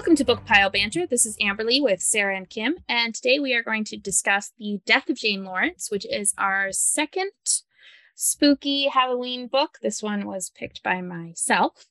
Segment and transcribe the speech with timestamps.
[0.00, 1.06] Welcome to Book Pile Banter.
[1.06, 4.80] This is Amberly with Sarah and Kim, and today we are going to discuss The
[4.86, 7.32] Death of Jane Lawrence, which is our second
[8.14, 9.76] spooky Halloween book.
[9.82, 11.84] This one was picked by myself.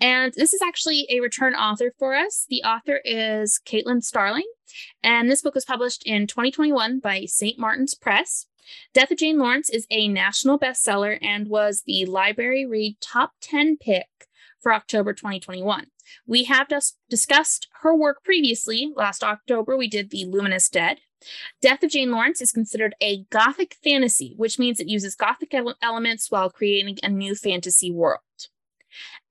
[0.00, 2.46] And this is actually a return author for us.
[2.48, 4.48] The author is Caitlin Starling,
[5.02, 7.58] and this book was published in 2021 by St.
[7.58, 8.46] Martin's Press.
[8.94, 13.76] Death of Jane Lawrence is a national bestseller and was the Library Read Top 10
[13.76, 14.06] pick
[14.60, 15.86] for October 2021.
[16.26, 18.92] We have just discussed her work previously.
[18.94, 21.00] Last October, we did The Luminous Dead.
[21.60, 25.76] Death of Jane Lawrence is considered a Gothic fantasy, which means it uses Gothic ele-
[25.82, 28.20] elements while creating a new fantasy world.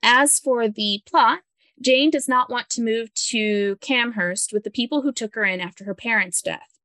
[0.04, 1.40] As for the plot,
[1.82, 5.62] Jane does not want to move to Camhurst with the people who took her in
[5.62, 6.78] after her parents' death.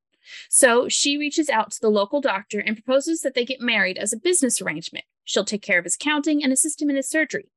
[0.48, 4.12] So she reaches out to the local doctor and proposes that they get married as
[4.12, 5.04] a business arrangement.
[5.24, 7.50] She'll take care of his counting and assist him in his surgery.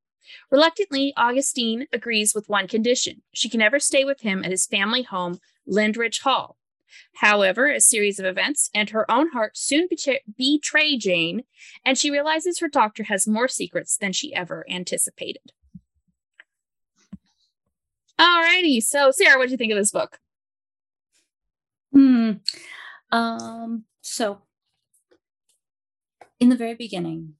[0.51, 5.03] Reluctantly, Augustine agrees with one condition she can never stay with him at his family
[5.03, 6.57] home, Lindridge Hall.
[7.15, 9.87] However, a series of events and her own heart soon
[10.37, 11.43] betray, Jane,
[11.85, 15.51] and she realizes her doctor has more secrets than she ever anticipated.
[18.19, 20.19] Alrighty, so Sarah, what do you think of this book?
[21.91, 22.31] Hmm.
[23.11, 24.41] Um, so
[26.39, 27.33] in the very beginning,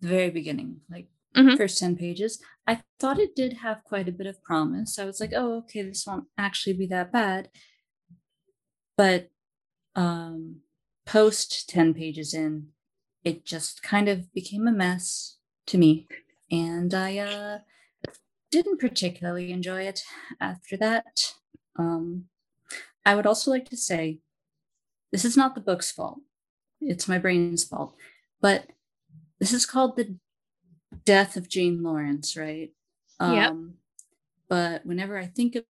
[0.00, 1.06] the very beginning, like
[1.36, 1.56] Mhm.
[1.56, 4.98] first 10 pages, I thought it did have quite a bit of promise.
[4.98, 7.50] I was like, oh, okay, this won't actually be that bad.
[8.96, 9.30] But
[9.96, 10.62] um
[11.06, 12.68] post 10 pages in,
[13.24, 16.08] it just kind of became a mess to me.
[16.50, 17.58] And I uh
[18.50, 20.02] didn't particularly enjoy it
[20.40, 21.34] after that.
[21.78, 22.26] Um
[23.06, 24.20] I would also like to say
[25.12, 26.20] this is not the book's fault.
[26.80, 27.96] It's my brain's fault.
[28.40, 28.68] But
[29.40, 30.16] this is called the
[31.04, 32.70] death of Jane Lawrence, right?
[33.20, 33.50] Yep.
[33.50, 33.74] Um,
[34.48, 35.64] but whenever I think of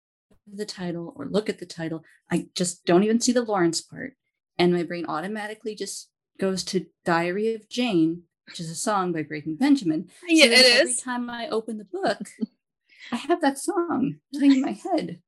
[0.47, 4.15] the title or look at the title, I just don't even see the Lawrence part.
[4.59, 9.22] And my brain automatically just goes to Diary of Jane, which is a song by
[9.22, 10.09] Breaking Benjamin.
[10.27, 11.00] Yeah, so it every is.
[11.00, 12.28] time I open the book,
[13.12, 15.21] I have that song playing in my head.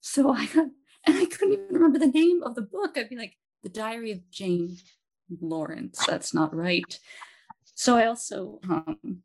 [0.00, 0.68] So I got,
[1.06, 2.96] and I couldn't even remember the name of the book.
[2.96, 4.78] I'd be like, The Diary of Jane
[5.40, 6.04] Lawrence.
[6.06, 6.98] That's not right.
[7.74, 9.22] So I also um,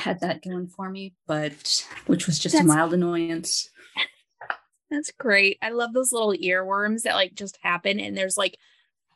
[0.00, 3.70] had that going for me, but which was just That's- a mild annoyance.
[4.90, 5.56] That's great.
[5.62, 8.58] I love those little earworms that like just happen and there's like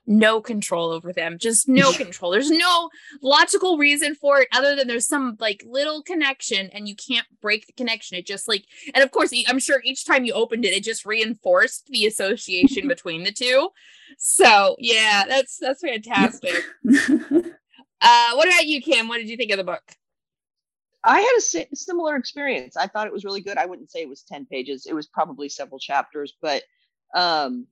[0.06, 1.36] no control over them.
[1.38, 2.30] Just no control.
[2.30, 2.90] There's no
[3.22, 7.66] logical reason for it other than there's some like little connection and you can't break
[7.66, 8.16] the connection.
[8.16, 11.04] It just like and of course I'm sure each time you opened it it just
[11.04, 13.70] reinforced the association between the two.
[14.16, 16.54] So, yeah, that's that's fantastic.
[18.00, 19.08] Uh what about you Kim?
[19.08, 19.82] What did you think of the book?
[21.04, 22.76] I had a similar experience.
[22.76, 23.58] I thought it was really good.
[23.58, 24.86] I wouldn't say it was 10 pages.
[24.86, 26.62] It was probably several chapters, but
[27.14, 27.66] um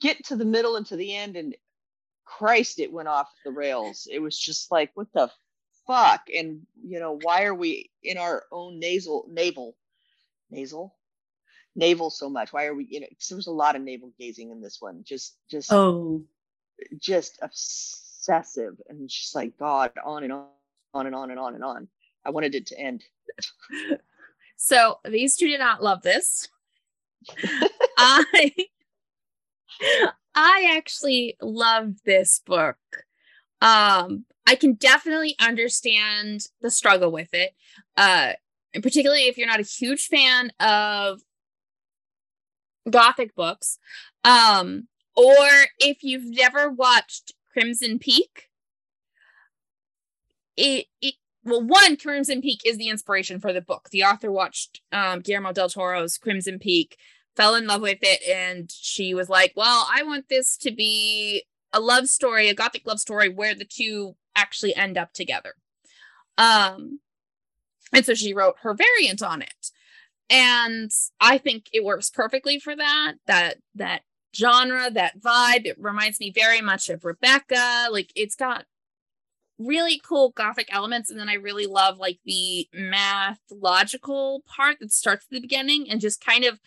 [0.00, 1.56] get to the middle and to the end and
[2.24, 4.06] Christ it went off the rails.
[4.10, 5.30] It was just like what the
[5.86, 9.76] fuck and you know why are we in our own nasal navel
[10.50, 10.94] nasal
[11.74, 12.52] navel so much?
[12.52, 14.80] Why are we you know 'cause there was a lot of navel gazing in this
[14.80, 15.02] one.
[15.04, 16.24] Just just oh,
[16.98, 20.48] just obsessive and just like God on and on
[20.96, 21.88] on and on and on and on.
[22.24, 23.04] I wanted it to end.
[24.56, 26.48] So these two did not love this.
[27.98, 28.52] I
[30.34, 32.78] I actually love this book.
[33.60, 37.54] Um, I can definitely understand the struggle with it.
[37.96, 38.32] Uh,
[38.74, 41.20] and particularly if you're not a huge fan of
[42.88, 43.78] gothic books.
[44.24, 45.46] Um, or
[45.78, 48.45] if you've never watched Crimson Peak.
[50.56, 51.14] It, it
[51.44, 53.88] well, one, Crimson Peak is the inspiration for the book.
[53.90, 56.96] The author watched um, Guillermo del Toro's Crimson Peak,
[57.36, 61.44] fell in love with it, and she was like, Well, I want this to be
[61.72, 65.54] a love story, a gothic love story where the two actually end up together.
[66.38, 67.00] Um,
[67.92, 69.70] and so she wrote her variant on it.
[70.28, 74.02] And I think it works perfectly for that, that that
[74.34, 75.66] genre, that vibe.
[75.66, 77.88] It reminds me very much of Rebecca.
[77.90, 78.64] Like it's got
[79.58, 84.92] really cool gothic elements and then i really love like the math logical part that
[84.92, 86.60] starts at the beginning and just kind of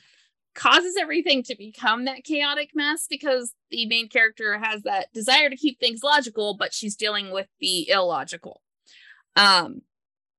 [0.56, 5.56] causes everything to become that chaotic mess because the main character has that desire to
[5.56, 8.62] keep things logical but she's dealing with the illogical.
[9.36, 9.81] Um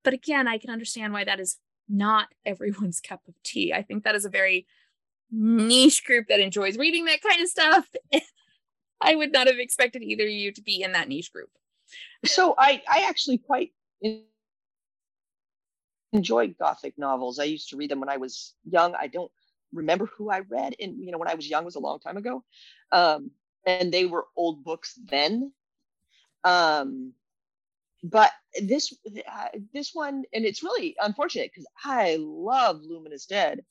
[0.02, 1.58] but again i can understand why that is
[1.88, 3.73] not everyone's cup of tea.
[3.73, 4.67] I think that is a very
[5.31, 7.88] niche group that enjoys reading that kind of stuff.
[9.00, 11.49] I would not have expected either of you to be in that niche group
[12.25, 13.73] So I I actually quite
[16.13, 17.39] enjoyed gothic novels.
[17.39, 18.95] I used to read them when I was young.
[18.95, 19.31] I don't
[19.73, 22.17] remember who I read and you know when I was young was a long time
[22.17, 22.45] ago.
[22.93, 23.31] Um,
[23.67, 25.53] and they were old books then.
[26.45, 27.13] Um,
[28.03, 28.31] but
[28.63, 28.95] this
[29.31, 33.65] uh, this one and it's really unfortunate because I love Luminous Dead.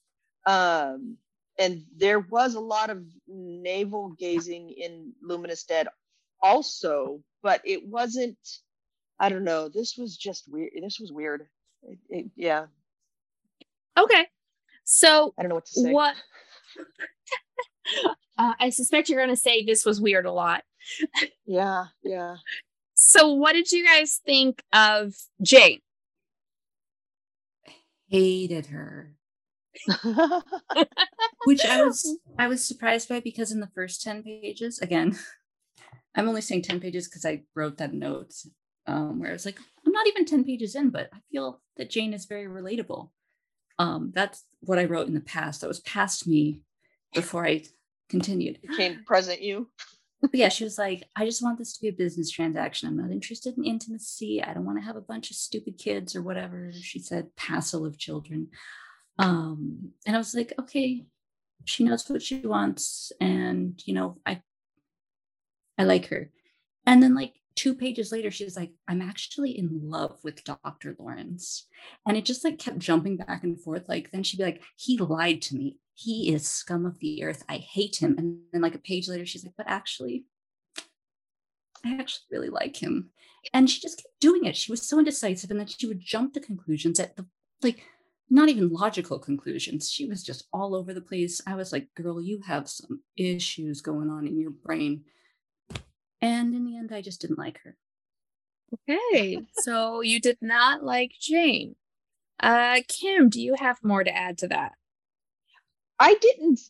[0.45, 1.18] Um,
[1.57, 5.88] and there was a lot of navel gazing in Luminous Dead
[6.41, 8.38] also, but it wasn't
[9.19, 9.68] I don't know.
[9.68, 10.71] This was just weird.
[10.81, 11.47] This was weird.
[11.83, 12.65] It, it, yeah.
[13.97, 14.27] Okay.
[14.86, 15.91] So I don't know what to say.
[15.91, 16.15] What?
[18.38, 20.63] uh, I suspect you're going to say this was weird a lot.
[21.45, 21.86] yeah.
[22.03, 22.38] Yeah.
[22.94, 25.80] So, what did you guys think of Jane?
[28.09, 29.15] Hated her.
[31.45, 35.18] Which I was I was surprised by because in the first 10 pages, again,
[36.15, 38.33] I'm only saying 10 pages because I wrote that note
[38.88, 41.89] um, where I was like, I'm not even 10 pages in, but I feel that
[41.89, 43.09] Jane is very relatable.
[43.77, 45.61] Um, that's what I wrote in the past.
[45.61, 46.61] That was past me
[47.13, 47.63] before I
[48.09, 48.59] continued.
[48.61, 49.69] Became present you.
[50.21, 52.89] but yeah, she was like, I just want this to be a business transaction.
[52.89, 54.44] I'm not interested in intimacy.
[54.44, 56.71] I don't want to have a bunch of stupid kids or whatever.
[56.73, 58.50] She said, passel of children.
[59.17, 61.05] Um, and I was like, okay,
[61.65, 63.12] she knows what she wants.
[63.21, 64.41] And, you know, I
[65.79, 66.29] I like her.
[66.85, 70.95] And then like two pages later, she's like, I'm actually in love with Dr.
[70.99, 71.67] Lawrence.
[72.05, 73.87] And it just like kept jumping back and forth.
[73.87, 75.77] Like, then she'd be like, he lied to me.
[75.95, 77.43] He is scum of the earth.
[77.49, 78.15] I hate him.
[78.17, 80.25] And then like a page later, she's like, but actually,
[81.85, 83.09] I actually really like him.
[83.53, 84.57] And she just kept doing it.
[84.57, 85.49] She was so indecisive.
[85.49, 87.25] And then she would jump to conclusions at the
[87.61, 87.83] like
[88.29, 89.89] not even logical conclusions.
[89.89, 91.41] She was just all over the place.
[91.47, 95.03] I was like, girl, you have some issues going on in your brain.
[96.21, 97.75] And in the end, I just didn't like her.
[98.88, 99.42] Okay.
[99.54, 101.75] so you did not like Jane.
[102.42, 104.74] Uh, Kim, do you have more to add to that?
[106.00, 106.62] I didn't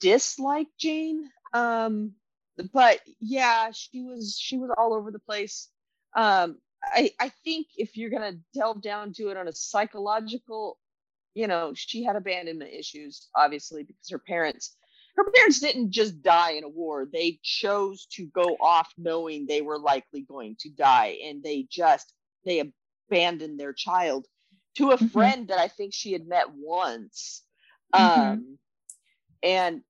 [0.00, 1.28] dislike Jane.
[1.52, 2.12] Um,
[2.72, 5.68] but yeah, she was she was all over the place.
[6.14, 10.78] Um, I I think if you're gonna delve down to it on a psychological,
[11.34, 14.76] you know, she had abandonment issues, obviously, because her parents
[15.20, 19.60] her parents didn't just die in a war they chose to go off knowing they
[19.60, 22.12] were likely going to die and they just
[22.44, 22.72] they
[23.10, 24.26] abandoned their child
[24.76, 25.06] to a mm-hmm.
[25.08, 27.42] friend that i think she had met once
[27.94, 28.20] mm-hmm.
[28.20, 28.58] um
[29.42, 29.82] and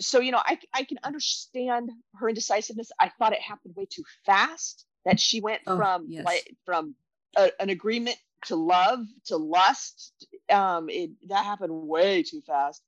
[0.00, 4.04] so you know I, I can understand her indecisiveness i thought it happened way too
[4.24, 6.24] fast that she went oh, from yes.
[6.24, 6.94] like from
[7.36, 8.16] a, an agreement
[8.46, 10.12] to love to lust
[10.48, 12.82] um it that happened way too fast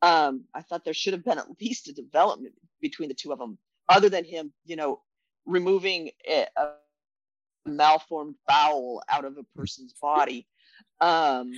[0.00, 3.38] um, I thought there should have been at least a development between the two of
[3.38, 3.58] them,
[3.88, 5.00] other than him, you know,
[5.46, 6.70] removing a, a
[7.66, 10.46] malformed bowel out of a person's body.
[11.00, 11.52] Um,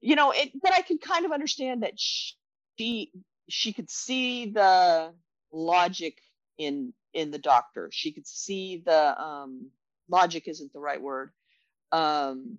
[0.00, 3.10] you know, it, but I could kind of understand that she
[3.48, 5.12] she could see the
[5.52, 6.18] logic
[6.58, 7.88] in in the doctor.
[7.92, 9.70] She could see the um,
[10.08, 11.30] logic isn't the right word,
[11.92, 12.58] um,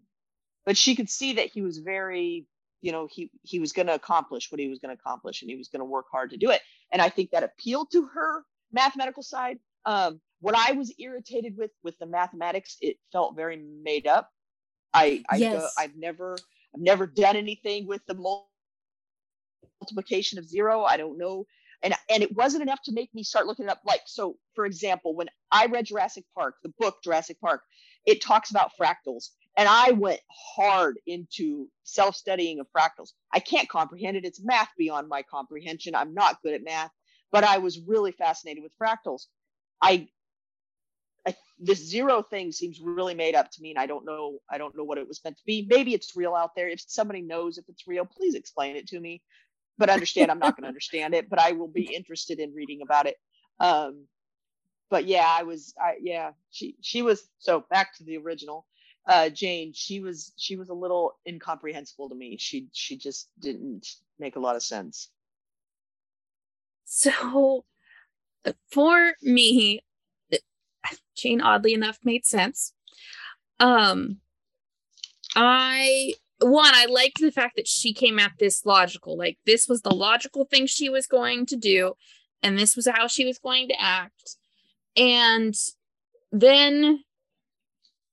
[0.66, 2.46] but she could see that he was very
[2.82, 5.50] you know he he was going to accomplish what he was going to accomplish and
[5.50, 6.62] he was going to work hard to do it.
[6.92, 9.60] And i think that appealed to her mathematical side.
[9.86, 14.30] Um, what i was irritated with with the mathematics it felt very made up.
[14.94, 15.74] I i yes.
[15.78, 16.38] i've never
[16.76, 18.44] i've never done anything with the
[19.82, 20.84] multiplication of zero.
[20.84, 21.46] I don't know.
[21.84, 24.66] And and it wasn't enough to make me start looking it up like so for
[24.66, 27.62] example when i read jurassic park the book jurassic park
[28.08, 33.10] it talks about fractals and I went hard into self studying of fractals.
[33.34, 34.24] I can't comprehend it.
[34.24, 35.96] It's math beyond my comprehension.
[35.96, 36.92] I'm not good at math,
[37.32, 39.24] but I was really fascinated with fractals.
[39.82, 40.08] I,
[41.28, 44.38] I this zero thing seems really made up to me, and I don't know.
[44.50, 45.66] I don't know what it was meant to be.
[45.68, 46.70] Maybe it's real out there.
[46.70, 49.24] If somebody knows if it's real, please explain it to me.
[49.80, 52.82] But understand, I'm not going to understand it, but I will be interested in reading
[52.84, 53.16] about it.
[53.60, 54.06] Um,
[54.92, 55.74] but yeah, I was.
[55.84, 57.28] I, yeah, she she was.
[57.40, 58.68] So back to the original
[59.08, 62.38] uh, Jane, she was she was a little incomprehensible to me.
[62.38, 63.88] She she just didn't
[64.20, 65.10] make a lot of sense.
[66.84, 67.66] So
[68.72, 69.82] for me,
[71.16, 72.74] Jane oddly enough made sense.
[73.60, 74.18] Um
[75.36, 79.18] I one, I liked the fact that she came at this logical.
[79.18, 81.94] Like this was the logical thing she was going to do,
[82.44, 84.36] and this was how she was going to act.
[84.96, 85.56] And
[86.32, 87.04] then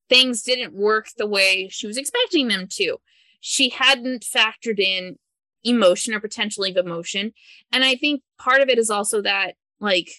[0.09, 2.97] things didn't work the way she was expecting them to.
[3.41, 5.19] She hadn't factored in
[5.63, 7.33] emotion or potentially emotion.
[7.73, 10.11] And I think part of it is also that, like,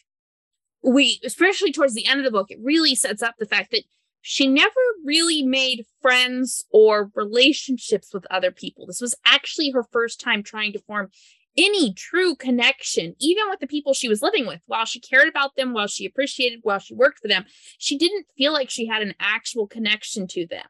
[0.85, 3.83] we especially towards the end of the book it really sets up the fact that
[4.21, 4.69] she never
[5.03, 10.71] really made friends or relationships with other people this was actually her first time trying
[10.71, 11.09] to form
[11.57, 15.55] any true connection even with the people she was living with while she cared about
[15.55, 17.45] them while she appreciated while she worked for them
[17.77, 20.65] she didn't feel like she had an actual connection to them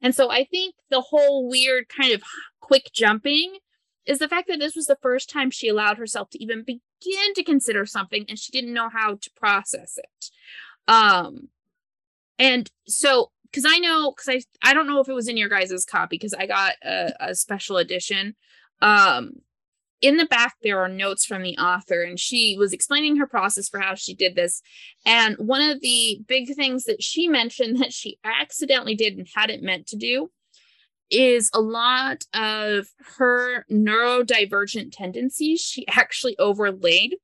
[0.00, 2.22] and so i think the whole weird kind of
[2.60, 3.58] quick jumping
[4.06, 7.34] is the fact that this was the first time she allowed herself to even begin
[7.34, 10.30] to consider something and she didn't know how to process it.
[10.88, 11.48] Um
[12.38, 15.48] and so because I know because I I don't know if it was in your
[15.48, 18.34] guys's copy because I got a, a special edition.
[18.80, 19.34] Um
[20.02, 23.68] in the back there are notes from the author and she was explaining her process
[23.68, 24.60] for how she did this
[25.06, 29.62] and one of the big things that she mentioned that she accidentally did and hadn't
[29.62, 30.30] meant to do
[31.10, 37.14] is a lot of her neurodivergent tendencies she actually overlaid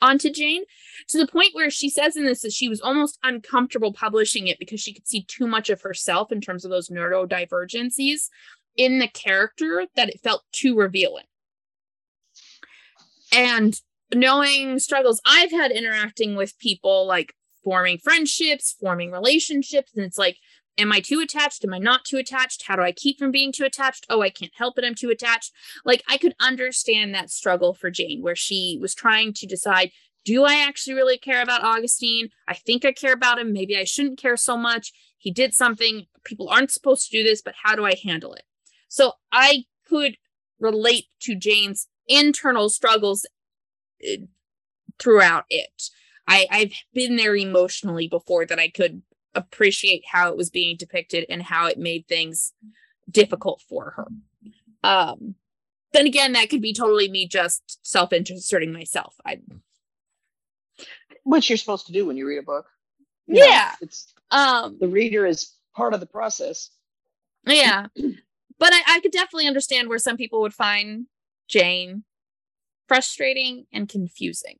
[0.00, 0.62] onto Jane
[1.08, 4.58] to the point where she says in this that she was almost uncomfortable publishing it
[4.58, 8.28] because she could see too much of herself in terms of those neurodivergencies
[8.76, 11.24] in the character that it felt too revealing.
[13.34, 13.80] And
[14.14, 20.38] knowing struggles I've had interacting with people like forming friendships, forming relationships, and it's like
[20.76, 21.64] Am I too attached?
[21.64, 22.64] Am I not too attached?
[22.66, 24.06] How do I keep from being too attached?
[24.10, 24.84] Oh, I can't help it.
[24.84, 25.52] I'm too attached.
[25.84, 29.92] Like I could understand that struggle for Jane where she was trying to decide
[30.24, 32.30] do I actually really care about Augustine?
[32.48, 33.52] I think I care about him.
[33.52, 34.92] Maybe I shouldn't care so much.
[35.18, 36.06] He did something.
[36.24, 38.44] People aren't supposed to do this, but how do I handle it?
[38.88, 40.16] So I could
[40.58, 43.26] relate to Jane's internal struggles
[44.02, 44.16] eh,
[44.98, 45.90] throughout it.
[46.26, 49.02] I, I've been there emotionally before that I could
[49.34, 52.52] appreciate how it was being depicted and how it made things
[53.10, 54.06] difficult for her.
[54.82, 55.34] Um,
[55.92, 59.14] then again, that could be totally me just self-inserting myself.
[59.24, 59.40] I
[61.22, 62.66] which you're supposed to do when you read a book.
[63.26, 63.70] You yeah.
[63.72, 66.70] Know, it's um the reader is part of the process.
[67.46, 67.86] Yeah.
[68.58, 71.06] but I, I could definitely understand where some people would find
[71.48, 72.04] Jane
[72.88, 74.58] frustrating and confusing.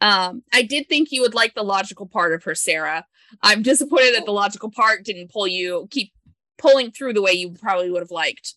[0.00, 3.06] Um, I did think you would like the logical part of her, Sarah.
[3.42, 6.12] I'm disappointed that the logical part didn't pull you, keep
[6.58, 8.54] pulling through the way you probably would have liked.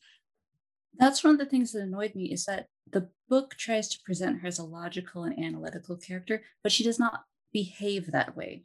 [0.97, 4.41] That's one of the things that annoyed me is that the book tries to present
[4.41, 8.63] her as a logical and analytical character, but she does not behave that way.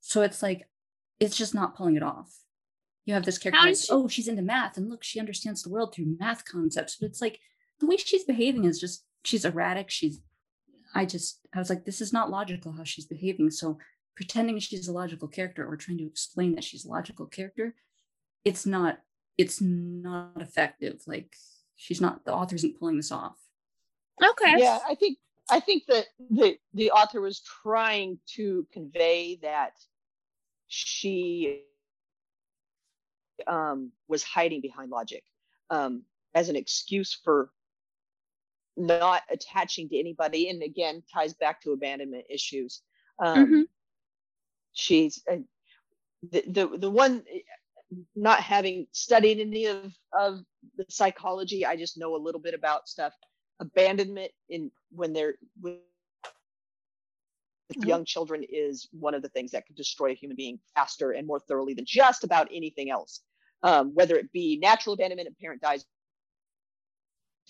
[0.00, 0.68] So it's like,
[1.20, 2.38] it's just not pulling it off.
[3.04, 5.68] You have this character, like, she- oh, she's into math, and look, she understands the
[5.70, 6.96] world through math concepts.
[6.96, 7.40] But it's like
[7.84, 9.90] the way she's behaving is just she's erratic.
[9.90, 10.20] She's
[10.94, 13.50] I just, I was like, this is not logical how she's behaving.
[13.50, 13.78] So
[14.14, 17.74] pretending she's a logical character or trying to explain that she's a logical character,
[18.44, 19.00] it's not,
[19.36, 21.02] it's not effective.
[21.06, 21.34] Like
[21.74, 23.36] she's not, the author isn't pulling this off.
[24.22, 24.54] Okay.
[24.58, 25.18] Yeah, I think,
[25.50, 29.72] I think that the, the author was trying to convey that
[30.68, 31.62] she
[33.48, 35.24] um, was hiding behind logic
[35.70, 36.04] um,
[36.36, 37.50] as an excuse for
[38.76, 42.82] not attaching to anybody and again ties back to abandonment issues
[43.22, 43.62] um, mm-hmm.
[44.72, 45.36] she's uh,
[46.30, 47.22] the, the the one
[48.16, 50.40] not having studied any of of
[50.76, 53.12] the psychology i just know a little bit about stuff
[53.60, 55.78] abandonment in when they're with
[57.72, 57.88] mm-hmm.
[57.88, 61.26] young children is one of the things that can destroy a human being faster and
[61.26, 63.20] more thoroughly than just about anything else
[63.62, 65.84] um, whether it be natural abandonment a parent dies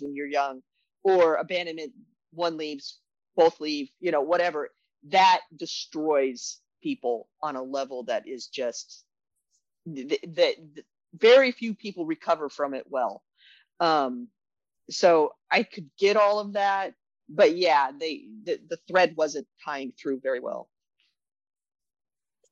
[0.00, 0.60] when you're young
[1.04, 1.92] or abandonment
[2.32, 2.98] one leaves
[3.36, 4.70] both leave you know whatever
[5.04, 9.04] that destroys people on a level that is just
[9.86, 10.54] that
[11.14, 13.22] very few people recover from it well.
[13.80, 14.28] Um
[14.90, 16.92] so i could get all of that
[17.30, 20.68] but yeah they the, the thread wasn't tying through very well.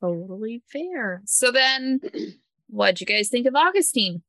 [0.00, 1.22] Totally fair.
[1.26, 2.00] So then
[2.68, 4.22] what'd you guys think of augustine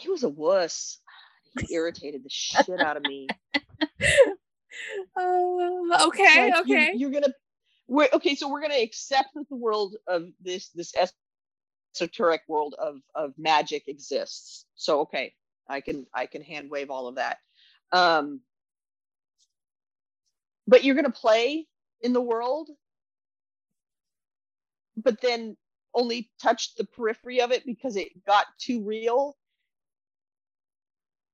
[0.00, 0.98] he was a wuss.
[1.66, 3.26] He irritated the shit out of me.
[5.16, 6.92] Uh, okay, like okay.
[6.94, 7.34] You, are gonna,
[7.88, 8.36] we're okay.
[8.36, 10.94] So we're gonna accept that the world of this this
[11.92, 14.64] esoteric world of of magic exists.
[14.76, 15.34] So okay,
[15.68, 17.38] I can I can hand wave all of that.
[17.90, 18.42] Um,
[20.68, 21.66] but you're gonna play
[22.00, 22.70] in the world,
[24.96, 25.56] but then
[25.94, 29.36] only touch the periphery of it because it got too real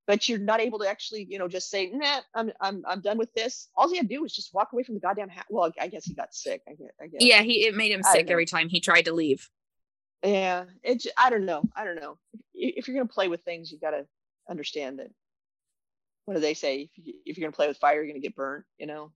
[0.07, 3.17] but you're not able to actually, you know, just say, nah, I'm, I'm, I'm done
[3.17, 3.67] with this.
[3.75, 5.45] All he had to do was just walk away from the goddamn hat.
[5.49, 6.61] Well, I guess he got sick.
[6.67, 6.91] I guess.
[6.99, 7.21] I guess.
[7.21, 9.49] Yeah, he it made him sick every time he tried to leave.
[10.23, 11.05] Yeah, it's.
[11.17, 11.63] I don't know.
[11.75, 12.17] I don't know.
[12.55, 14.05] If you're gonna play with things, you got to
[14.49, 15.11] understand that
[16.25, 16.89] what do they say?
[17.25, 18.65] If you're gonna play with fire, you're gonna get burnt.
[18.79, 19.11] You know.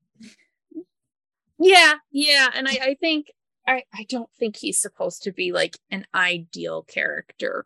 [1.57, 3.27] Yeah, yeah, and I, I think
[3.67, 7.65] I, I don't think he's supposed to be like an ideal character.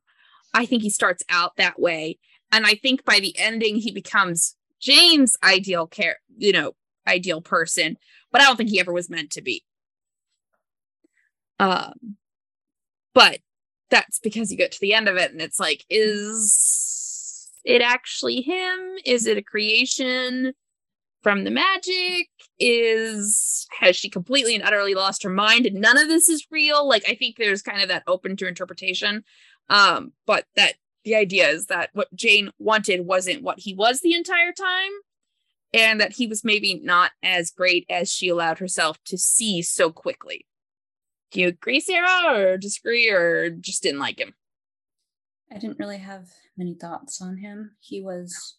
[0.53, 2.19] I think he starts out that way,
[2.51, 6.73] and I think by the ending he becomes Jane's ideal care, you know,
[7.07, 7.97] ideal person.
[8.31, 9.63] But I don't think he ever was meant to be.
[11.59, 12.17] Um,
[13.13, 13.39] but
[13.89, 18.41] that's because you get to the end of it and it's like, is it actually
[18.41, 18.79] him?
[19.05, 20.53] Is it a creation
[21.23, 22.29] from the magic?
[22.59, 26.87] Is has she completely and utterly lost her mind and none of this is real?
[26.87, 29.23] Like I think there's kind of that open to interpretation.
[29.69, 30.75] Um, but that
[31.05, 34.91] the idea is that what Jane wanted wasn't what he was the entire time,
[35.73, 39.91] and that he was maybe not as great as she allowed herself to see so
[39.91, 40.45] quickly.
[41.31, 44.33] Do you agree, Sarah, or disagree, or just didn't like him?
[45.51, 47.71] I didn't really have many thoughts on him.
[47.79, 48.55] He was,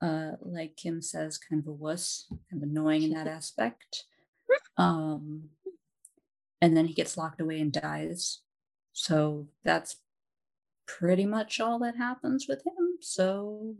[0.00, 4.04] uh, like Kim says, kind of a wuss, kind of annoying in that aspect.
[4.76, 5.50] Um,
[6.60, 8.40] and then he gets locked away and dies.
[8.92, 9.96] So that's
[10.88, 12.96] pretty much all that happens with him.
[13.00, 13.76] So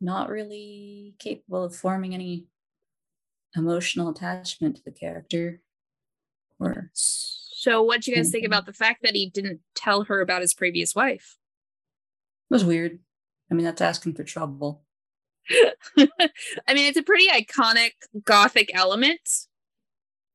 [0.00, 2.46] not really capable of forming any
[3.56, 5.60] emotional attachment to the character.
[6.60, 10.20] Or so, what do you guys think about the fact that he didn't tell her
[10.20, 11.36] about his previous wife?
[12.50, 13.00] It was weird.
[13.50, 14.82] I mean, that's asking for trouble.
[15.50, 16.06] I
[16.74, 17.92] mean, it's a pretty iconic
[18.24, 19.28] gothic element.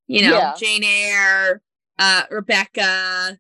[0.08, 0.54] You know, yeah.
[0.58, 1.62] Jane Eyre,
[2.00, 3.38] uh, Rebecca,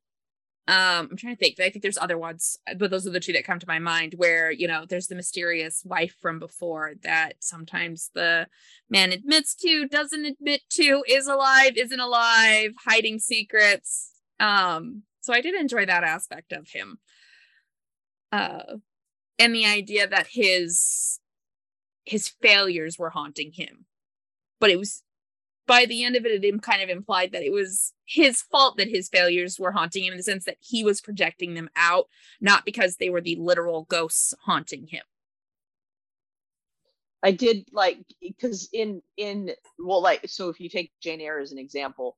[0.67, 1.59] um, I'm trying to think.
[1.61, 4.15] I think there's other ones, but those are the two that come to my mind
[4.17, 8.47] where, you know, there's the mysterious wife from before that sometimes the
[8.89, 14.11] man admits to, doesn't admit to, is alive, isn't alive, hiding secrets.
[14.41, 16.99] Um, so I did enjoy that aspect of him.
[18.33, 18.77] Uh,
[19.39, 21.19] and the idea that his
[22.03, 23.85] his failures were haunting him.
[24.59, 25.03] But it was
[25.67, 28.87] by the end of it, it kind of implied that it was his fault that
[28.87, 32.07] his failures were haunting him in the sense that he was projecting them out,
[32.39, 35.03] not because they were the literal ghosts haunting him.
[37.23, 41.51] I did like because in in well like so if you take Jane Eyre as
[41.51, 42.17] an example,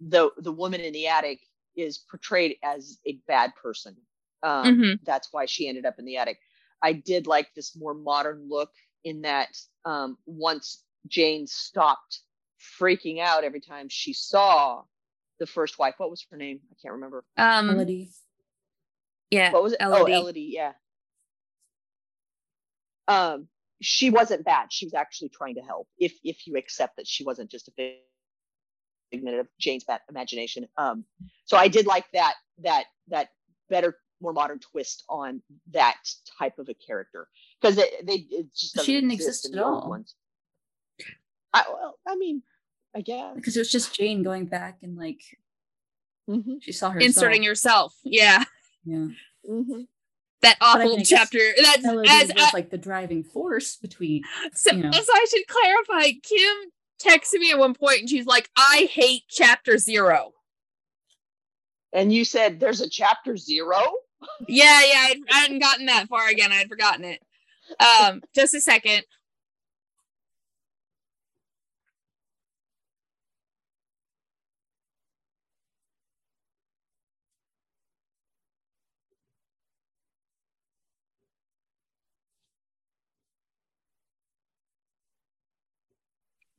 [0.00, 1.40] the the woman in the attic
[1.76, 3.96] is portrayed as a bad person.
[4.42, 4.92] Um, mm-hmm.
[5.04, 6.38] That's why she ended up in the attic.
[6.82, 8.70] I did like this more modern look
[9.04, 9.48] in that
[9.84, 12.20] um, once Jane stopped
[12.80, 14.82] freaking out every time she saw
[15.38, 15.94] the first wife.
[15.98, 16.60] What was her name?
[16.70, 17.24] I can't remember.
[17.36, 18.10] Um, Elodie.
[19.30, 19.52] Yeah.
[19.52, 19.78] What was it?
[19.80, 20.12] Oh, Elodie.
[20.12, 20.50] Oh, Elodie.
[20.52, 20.72] Yeah.
[23.08, 23.48] Um,
[23.80, 24.72] she wasn't bad.
[24.72, 25.88] She was actually trying to help.
[25.98, 27.96] If if you accept that she wasn't just a
[29.10, 30.66] figment of Jane's imagination.
[30.76, 31.04] Um,
[31.44, 33.28] so I did like that that that
[33.68, 35.42] better, more modern twist on
[35.72, 35.96] that
[36.38, 37.28] type of a character
[37.60, 39.88] because they, they it just she didn't exist, exist at all.
[39.88, 40.14] Ones.
[41.52, 42.42] I, well, I mean,
[42.94, 45.20] I guess because it was just Jane going back and like
[46.28, 46.54] mm-hmm.
[46.60, 47.94] she saw her inserting yourself.
[48.04, 48.44] Yeah.
[48.84, 49.08] Yeah.
[49.48, 49.82] Mm-hmm.
[50.42, 51.38] That awful I mean, I chapter.
[51.62, 54.22] That's as was uh, like the driving force between.
[54.54, 54.90] So, you know.
[54.90, 56.12] so I should clarify.
[56.22, 56.72] Kim
[57.02, 60.32] texted me at one point and she's like, "I hate chapter zero.
[61.92, 63.80] And you said there's a chapter zero.
[64.48, 65.06] yeah, yeah.
[65.08, 66.52] I, I hadn't gotten that far again.
[66.52, 67.22] I'd forgotten it.
[67.78, 69.04] Um, just a second.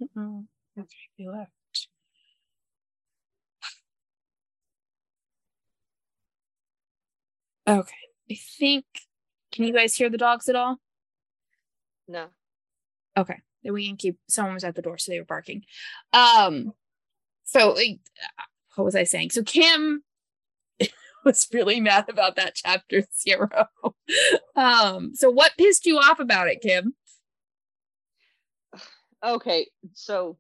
[0.02, 0.88] Okay,
[1.18, 1.52] they left.
[7.68, 7.96] Okay,
[8.30, 8.86] I think.
[9.52, 10.78] Can you guys hear the dogs at all?
[12.08, 12.28] No.
[13.18, 14.18] Okay, then we can keep.
[14.28, 15.64] Someone was at the door, so they were barking.
[16.14, 16.74] Um,
[17.44, 17.76] so
[18.76, 19.32] what was I saying?
[19.32, 20.04] So Kim
[21.26, 23.50] was really mad about that chapter zero.
[24.56, 26.96] um, so what pissed you off about it, Kim?
[29.24, 30.38] Okay, so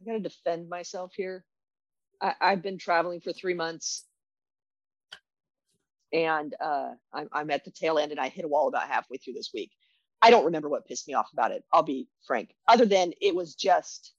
[0.00, 1.44] I gotta defend myself here.
[2.20, 4.04] I, I've been traveling for three months
[6.12, 9.16] and uh, I'm, I'm at the tail end and I hit a wall about halfway
[9.16, 9.70] through this week.
[10.20, 11.64] I don't remember what pissed me off about it.
[11.72, 12.54] I'll be frank.
[12.68, 14.12] Other than it was just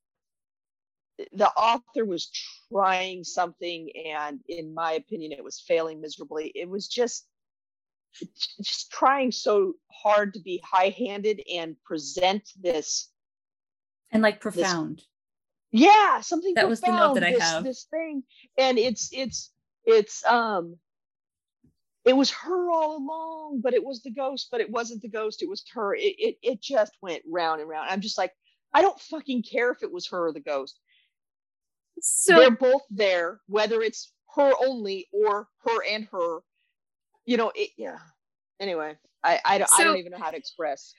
[1.32, 2.32] the author was
[2.71, 6.52] trying something, and in my opinion, it was failing miserably.
[6.56, 7.28] It was just
[8.62, 13.10] just trying so hard to be high-handed and present this
[14.13, 14.97] and like profound.
[14.97, 15.08] This,
[15.71, 17.63] yeah, something that profound, was the note that I this, have.
[17.63, 18.23] This thing,
[18.58, 19.52] and it's it's
[19.86, 20.78] it's um,
[22.06, 25.41] it was her all along, but it was the ghost, but it wasn't the ghost,
[25.41, 25.95] it was her.
[25.95, 27.89] It it, it just went round and round.
[27.89, 28.32] I'm just like,
[28.73, 30.80] I don't fucking care if it was her or the ghost.
[31.99, 36.39] So they're both there, whether it's her only or her and her.
[37.26, 37.97] You know, it, yeah.
[38.60, 40.93] Anyway, I I don't, so, I don't even know how to express.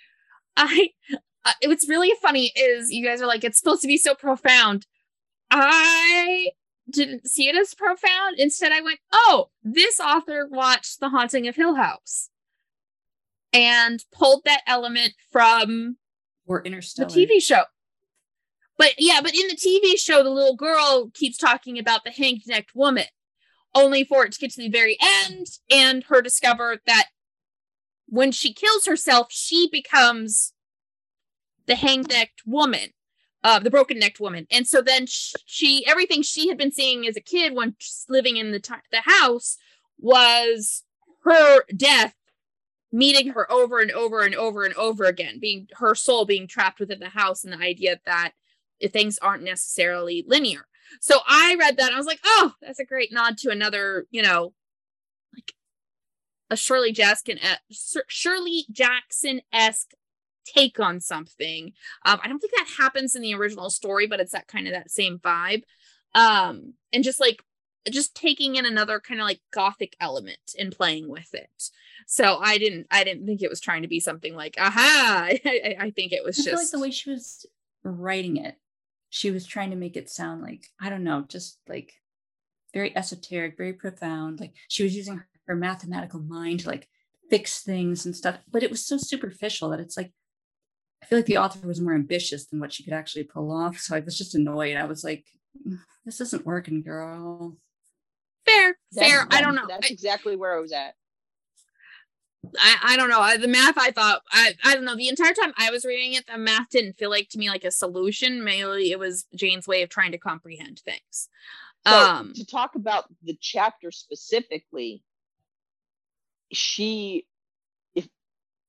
[0.57, 0.91] I
[1.45, 4.87] uh, what's really funny is you guys are like it's supposed to be so profound.
[5.51, 6.51] I
[6.91, 8.37] didn't see it as profound.
[8.39, 12.31] Instead, I went, oh, this author watched The Haunting of Hill House
[13.53, 15.97] and pulled that element from
[16.47, 17.09] or Interstellar.
[17.09, 17.63] the TV show.
[18.77, 22.43] But yeah, but in the TV show, the little girl keeps talking about the hanged
[22.47, 23.07] necked woman,
[23.75, 27.09] only for it to get to the very end and her discover that
[28.07, 30.54] when she kills herself, she becomes
[31.67, 32.91] the hanged necked woman
[33.45, 34.47] uh, the broken necked woman.
[34.51, 37.77] And so then she, everything she had been seeing as a kid when
[38.09, 39.59] living in the, t- the house
[39.99, 40.83] was
[41.25, 42.15] her death
[42.91, 46.81] meeting her over and over and over and over again, being her soul being trapped
[46.81, 48.33] within the house and the idea that
[48.93, 50.67] things aren't necessarily linear.
[51.01, 54.23] So I read that I was like, oh, that's a great nod to another, you
[54.23, 54.55] know,
[55.35, 55.53] like
[56.49, 57.39] a Shirley Jackson,
[58.09, 59.91] Shirley Jackson esque
[60.45, 61.73] take on something.
[62.05, 64.73] Um, I don't think that happens in the original story, but it's that kind of
[64.73, 65.63] that same vibe.
[66.15, 67.43] Um, and just like
[67.91, 71.71] just taking in another kind of like gothic element and playing with it.
[72.07, 75.29] So I didn't I didn't think it was trying to be something like aha.
[75.45, 77.47] I, I think it was I just like the way she was
[77.83, 78.57] writing it.
[79.11, 81.93] She was trying to make it sound like I don't know, just like
[82.73, 84.41] very esoteric, very profound.
[84.41, 86.89] Like she was using her mathematical mind to like
[87.31, 90.13] fix things and stuff, but it was so superficial that it's like
[91.05, 93.77] I feel like the author was more ambitious than what she could actually pull off.
[93.77, 94.79] So I was just annoyed.
[94.79, 95.27] I was like,
[96.07, 97.59] this isn't working, girl.
[98.47, 99.27] Fair, that's, fair.
[99.31, 99.67] I don't know.
[99.69, 100.95] That's exactly where I was at.
[102.59, 103.37] I, I don't know.
[103.37, 104.97] The math I thought I I don't know.
[104.97, 107.65] The entire time I was reading it, the math didn't feel like to me like
[107.65, 108.43] a solution.
[108.43, 111.29] Maybe it was Jane's way of trying to comprehend things.
[111.87, 115.03] So um to talk about the chapter specifically,
[116.51, 117.27] she
[117.95, 118.09] if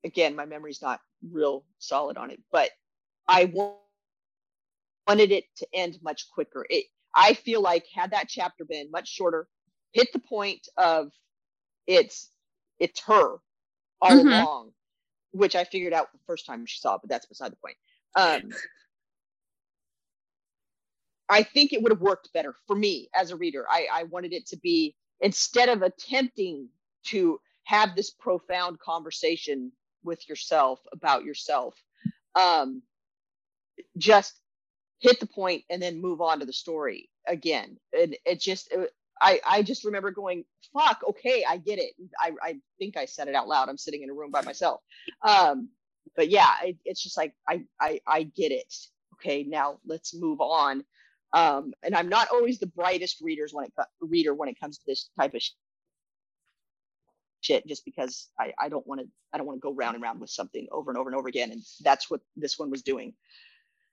[0.03, 0.99] again my memory's not
[1.31, 2.69] real solid on it, but
[3.27, 6.65] I wanted it to end much quicker.
[6.69, 9.47] It, I feel like had that chapter been much shorter,
[9.93, 11.11] hit the point of
[11.87, 12.29] it's
[12.79, 13.37] it's her
[14.01, 14.27] all mm-hmm.
[14.27, 14.71] along,
[15.31, 17.77] which I figured out the first time she saw, it, but that's beside the point.
[18.15, 18.51] Um,
[21.29, 23.65] I think it would have worked better for me as a reader.
[23.69, 26.69] I, I wanted it to be instead of attempting
[27.05, 29.71] to have this profound conversation
[30.05, 31.75] with yourself about yourself
[32.35, 32.83] um
[33.97, 34.39] just
[35.01, 38.91] hit the point and then move on to the story again and it just it,
[39.21, 41.93] I, I just remember going, fuck, okay, I get it.
[42.19, 43.69] I, I think I said it out loud.
[43.69, 44.81] I'm sitting in a room by myself.
[45.23, 45.69] Um,
[46.15, 48.73] but yeah, it, it's just like, I, I, I get it.
[49.15, 50.85] Okay, now let's move on.
[51.33, 54.85] Um, and I'm not always the brightest readers when it reader when it comes to
[54.87, 55.41] this type of
[57.45, 60.03] shit just because I, I don't want to I don't want to go round and
[60.03, 61.51] round with something over and over and over again.
[61.51, 63.13] And that's what this one was doing.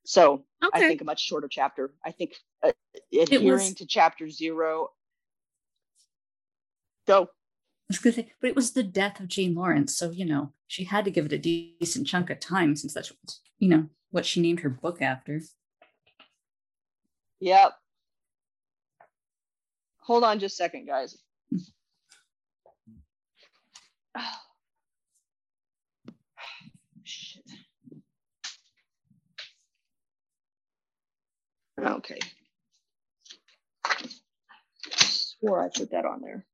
[0.04, 0.84] So okay.
[0.84, 1.92] I think a much shorter chapter.
[2.04, 2.72] I think uh,
[3.12, 4.88] adhering was, to chapter zero.
[7.06, 7.22] Go.
[7.24, 7.26] I
[7.88, 10.84] was gonna say, but it was the death of Jane Lawrence, so you know she
[10.84, 13.12] had to give it a decent chunk of time since that's
[13.58, 15.40] you know what she named her book after.
[17.40, 17.72] Yep.
[20.02, 21.16] Hold on just a second, guys.
[24.16, 24.38] Oh,
[27.04, 27.42] shit.
[31.78, 32.18] Okay.
[34.96, 36.44] Swore I put that on there.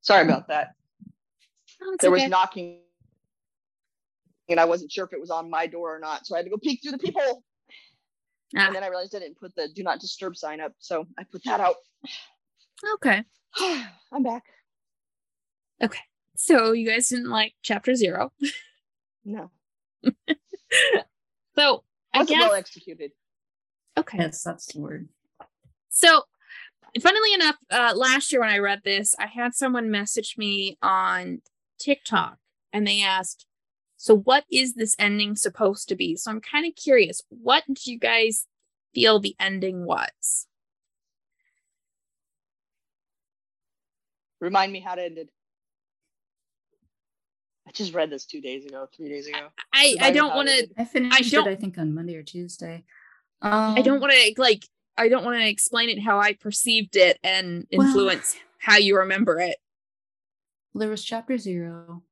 [0.00, 0.74] Sorry about that.
[1.80, 2.22] Oh, there okay.
[2.22, 2.80] was knocking
[4.48, 6.26] and I wasn't sure if it was on my door or not.
[6.26, 7.42] So I had to go peek through the peephole.
[8.56, 8.66] Ah.
[8.66, 10.72] And then I realized I didn't put the do not disturb sign up.
[10.78, 11.76] So I put that out.
[12.94, 13.22] Okay.
[14.12, 14.44] I'm back.
[15.82, 16.00] Okay.
[16.36, 18.32] So you guys didn't like chapter zero.
[19.24, 19.52] No.
[21.54, 23.12] so I guess well executed.
[23.96, 24.18] Okay.
[24.18, 25.08] Yes, that's the word.
[25.90, 26.22] So
[27.00, 31.42] funnily enough, uh, last year when I read this, I had someone message me on
[31.78, 32.38] TikTok
[32.72, 33.46] and they asked,
[34.02, 36.16] so, what is this ending supposed to be?
[36.16, 37.22] So, I'm kind of curious.
[37.28, 38.48] What do you guys
[38.92, 40.48] feel the ending was?
[44.40, 45.28] Remind me how it ended.
[47.68, 49.50] I just read this two days ago, three days ago.
[49.72, 50.68] I, I don't want to.
[50.76, 52.82] I finished I it, I think, on Monday or Tuesday.
[53.40, 54.64] Um, I don't want to like
[54.98, 58.96] I don't want to explain it how I perceived it and influence well, how you
[58.96, 59.58] remember it.
[60.74, 62.02] There was chapter 0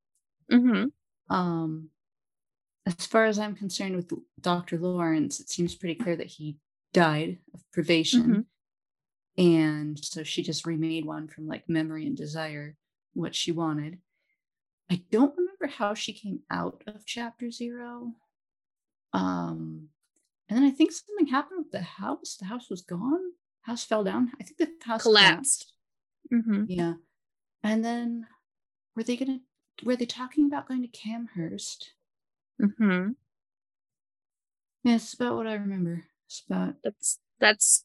[0.53, 0.85] Mm-hmm.
[1.31, 1.91] Um,
[2.87, 4.79] as far as I'm concerned with Dr.
[4.79, 6.57] Lawrence, it seems pretty clear that he
[6.93, 8.47] died of privation.
[9.39, 9.43] Mm-hmm.
[9.43, 12.77] And so she just remade one from like memory and desire,
[13.15, 13.99] what she wanted.
[14.91, 18.13] I don't remember how she came out of chapter zero.
[19.13, 19.89] Um,
[20.49, 22.37] and then I think something happened with the house.
[22.39, 23.21] The house was gone.
[23.63, 24.33] House fell down.
[24.41, 25.73] I think the house collapsed.
[26.33, 26.49] collapsed.
[26.49, 26.65] Mm-hmm.
[26.69, 26.95] Yeah.
[27.63, 28.27] And then
[28.97, 29.41] were they gonna
[29.83, 31.91] were they talking about going to Camhurst?
[32.61, 33.11] Mm-hmm.
[34.85, 36.05] Yeah, it's about what I remember.
[36.27, 37.85] It's about that's that's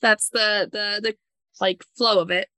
[0.00, 1.16] that's the the the
[1.60, 2.48] like flow of it.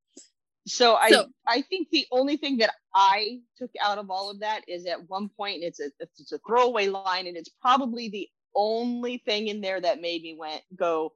[0.67, 4.41] So I so, I think the only thing that I took out of all of
[4.41, 8.29] that is at one point it's a it's a throwaway line and it's probably the
[8.55, 11.13] only thing in there that made me went go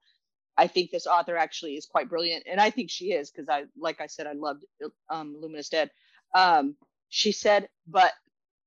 [0.56, 3.64] I think this author actually is quite brilliant and I think she is because I
[3.78, 4.64] like I said I loved
[5.10, 5.90] um Luminous Dead.
[6.34, 6.76] Um
[7.08, 8.12] she said but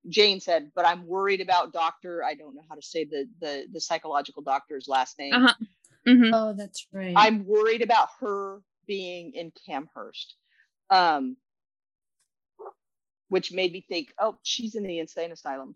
[0.08, 3.66] Jane said but I'm worried about doctor I don't know how to say the the
[3.72, 5.34] the psychological doctor's last name.
[5.34, 5.54] Uh-huh.
[6.08, 6.34] Mm-hmm.
[6.34, 7.14] Oh, that's right.
[7.16, 10.34] I'm worried about her being in Camhurst.
[10.90, 11.36] Um,
[13.30, 15.76] which made me think, oh, she's in the insane asylum.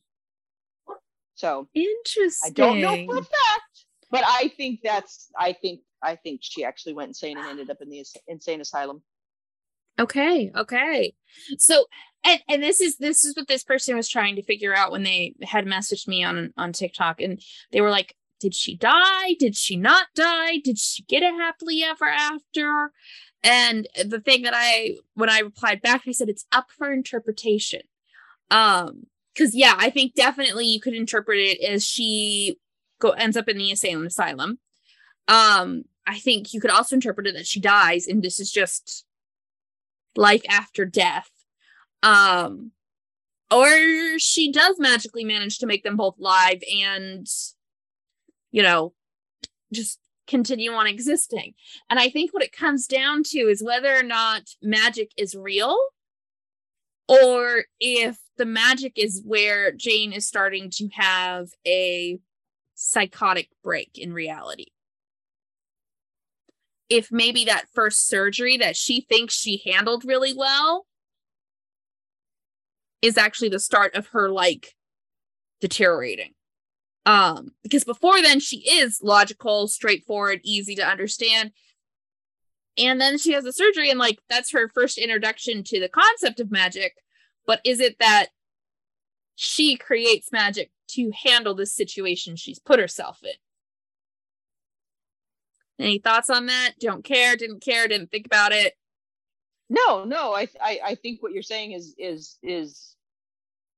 [1.35, 2.47] So interesting.
[2.47, 6.63] I don't know for a fact, but I think that's I think I think she
[6.63, 9.01] actually went insane and ended up in the insane asylum.
[9.99, 11.13] Okay, okay.
[11.57, 11.85] So
[12.23, 15.03] and and this is this is what this person was trying to figure out when
[15.03, 19.35] they had messaged me on on TikTok and they were like did she die?
[19.39, 20.57] Did she not die?
[20.57, 22.91] Did she get a happily ever after?
[23.41, 27.81] And the thing that I, when I replied back, I said it's up for interpretation.
[28.51, 32.59] Um, because yeah, I think definitely you could interpret it as she
[32.99, 34.59] go ends up in the asylum asylum.
[35.27, 39.05] Um, I think you could also interpret it that she dies, and this is just
[40.15, 41.31] life after death.
[42.03, 42.71] Um,
[43.49, 47.27] or she does magically manage to make them both live and
[48.53, 48.93] you know,
[49.73, 51.53] just continue on existing.
[51.89, 55.77] And I think what it comes down to is whether or not magic is real
[57.09, 62.19] or if the magic is where Jane is starting to have a
[62.75, 64.67] psychotic break in reality.
[66.89, 70.85] If maybe that first surgery that she thinks she handled really well
[73.03, 74.73] is actually the start of her like
[75.59, 76.31] deteriorating.
[77.05, 81.51] Um, because before then she is logical, straightforward, easy to understand.
[82.77, 86.39] And then she has the surgery, and like that's her first introduction to the concept
[86.39, 86.95] of magic.
[87.45, 88.27] But is it that
[89.35, 93.33] she creates magic to handle the situation she's put herself in?
[95.77, 96.75] Any thoughts on that?
[96.79, 98.73] Don't care, didn't care, didn't think about it.
[99.73, 102.95] No, no, I, I I think what you're saying is is is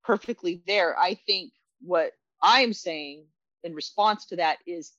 [0.04, 0.98] perfectly there.
[1.00, 2.12] I think what
[2.44, 3.26] I'm saying
[3.64, 4.92] in response to that is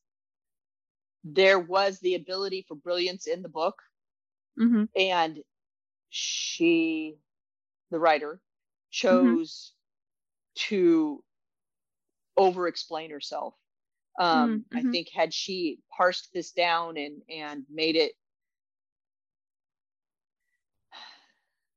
[1.23, 3.77] there was the ability for brilliance in the book.
[4.59, 4.85] Mm-hmm.
[4.97, 5.39] And
[6.09, 7.19] she,
[7.91, 8.41] the writer,
[8.91, 9.73] chose
[10.57, 10.69] mm-hmm.
[10.71, 11.25] to
[12.37, 13.55] over explain herself.
[14.19, 14.79] Um, mm-hmm.
[14.79, 18.13] I think had she parsed this down and and made it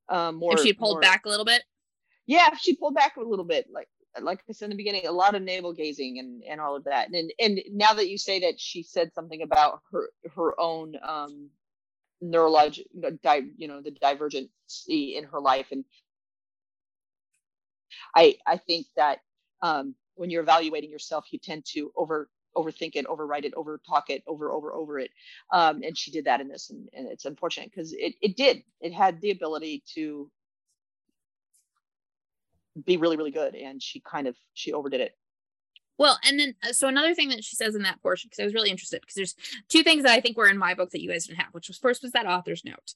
[0.09, 1.63] um, more, if she pulled more, back a little bit,
[2.27, 3.87] yeah, she pulled back a little bit, like
[4.21, 6.83] like I said in the beginning, a lot of navel gazing and and all of
[6.85, 7.09] that.
[7.13, 11.49] And and now that you say that she said something about her her own um
[12.23, 12.85] neurologic
[13.23, 15.85] di- you know the divergency in her life and
[18.15, 19.19] I I think that
[19.61, 24.09] um when you're evaluating yourself you tend to over overthink it overwrite it over talk
[24.09, 25.11] it over over over it.
[25.51, 28.63] Um and she did that in this and, and it's unfortunate because it, it did.
[28.81, 30.29] It had the ability to
[32.85, 35.15] be really really good and she kind of she overdid it.
[35.97, 38.45] Well and then uh, so another thing that she says in that portion because i
[38.45, 39.35] was really interested because there's
[39.67, 41.67] two things that i think were in my book that you guys didn't have which
[41.67, 42.93] was first was that author's note.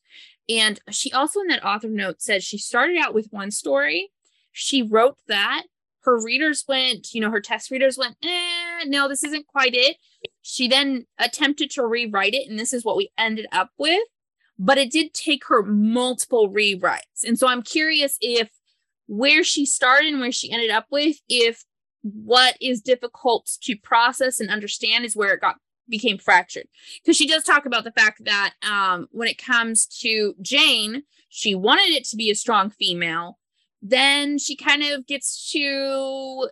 [0.47, 4.11] And she also in that author note said she started out with one story.
[4.51, 5.63] She wrote that
[6.03, 9.97] her readers went you know her test readers went eh, no this isn't quite it.
[10.41, 14.03] She then attempted to rewrite it and this is what we ended up with
[14.59, 17.23] but it did take her multiple rewrites.
[17.25, 18.49] And so i'm curious if
[19.07, 21.63] where she started and where she ended up with if
[22.01, 25.55] what is difficult to process and understand is where it got
[25.89, 26.67] became fractured.
[27.01, 31.55] Because she does talk about the fact that um, when it comes to jane she
[31.55, 33.39] wanted it to be a strong female
[33.85, 36.49] then she kind of gets to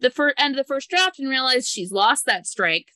[0.00, 2.92] the first end of the first draft and realizes she's lost that strength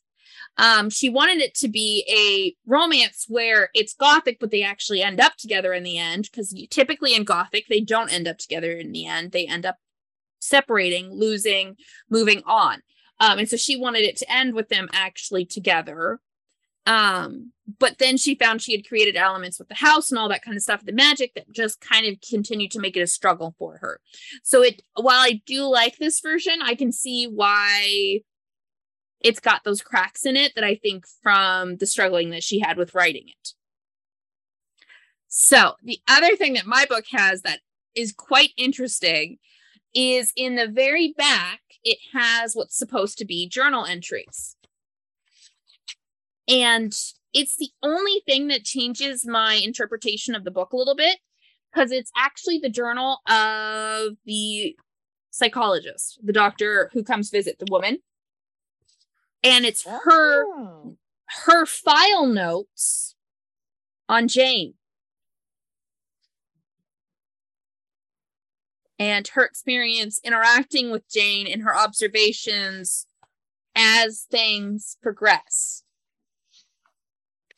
[0.58, 5.20] Um, she wanted it to be a romance where it's gothic, but they actually end
[5.20, 6.28] up together in the end.
[6.30, 9.32] Because typically in gothic, they don't end up together in the end.
[9.32, 9.76] They end up
[10.40, 11.76] separating, losing,
[12.08, 12.82] moving on.
[13.20, 16.20] Um, and so she wanted it to end with them actually together.
[16.86, 20.42] Um, but then she found she had created elements with the house and all that
[20.42, 23.54] kind of stuff, the magic that just kind of continued to make it a struggle
[23.58, 24.00] for her.
[24.44, 28.20] So it while I do like this version, I can see why
[29.20, 32.76] it's got those cracks in it that I think from the struggling that she had
[32.76, 33.52] with writing it.
[35.28, 37.60] So, the other thing that my book has that
[37.94, 39.38] is quite interesting
[39.94, 44.55] is in the very back, it has what's supposed to be journal entries.
[46.48, 46.92] And
[47.32, 51.18] it's the only thing that changes my interpretation of the book a little bit
[51.72, 54.76] because it's actually the journal of the
[55.30, 57.98] psychologist, the doctor who comes visit the woman.
[59.42, 60.96] And it's her Oh.
[61.44, 63.14] her file notes
[64.08, 64.74] on Jane.
[68.98, 73.06] And her experience interacting with Jane and her observations
[73.74, 75.82] as things progress.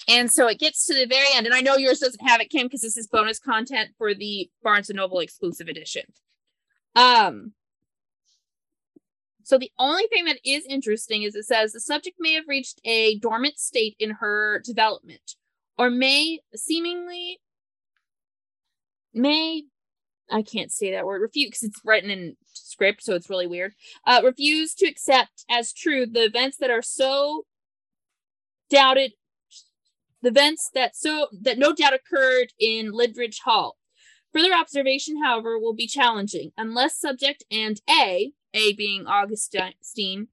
[0.09, 2.49] And so it gets to the very end, and I know yours doesn't have it,
[2.49, 6.05] Kim, because this is bonus content for the Barnes and Noble exclusive edition.
[6.97, 7.53] Um,
[9.43, 12.81] so the only thing that is interesting is it says the subject may have reached
[12.85, 15.37] a dormant state in her development,
[15.77, 17.41] or may seemingly
[19.15, 19.65] may
[20.31, 23.73] I can't say that word refuse because it's written in script, so it's really weird.
[24.07, 27.45] Uh, refuse to accept as true the events that are so
[28.69, 29.13] doubted
[30.23, 33.77] the events that so that no doubt occurred in Lindridge Hall.
[34.33, 40.29] Further observation, however, will be challenging unless subject and A, A being Augustine,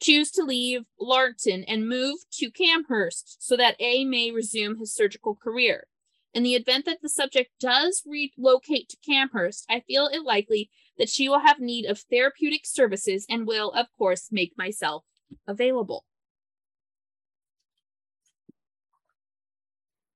[0.00, 5.34] choose to leave Larton and move to Camhurst so that A may resume his surgical
[5.34, 5.88] career.
[6.32, 11.08] In the event that the subject does relocate to Camhurst, I feel it likely that
[11.08, 15.04] she will have need of therapeutic services and will, of course, make myself
[15.46, 16.04] available.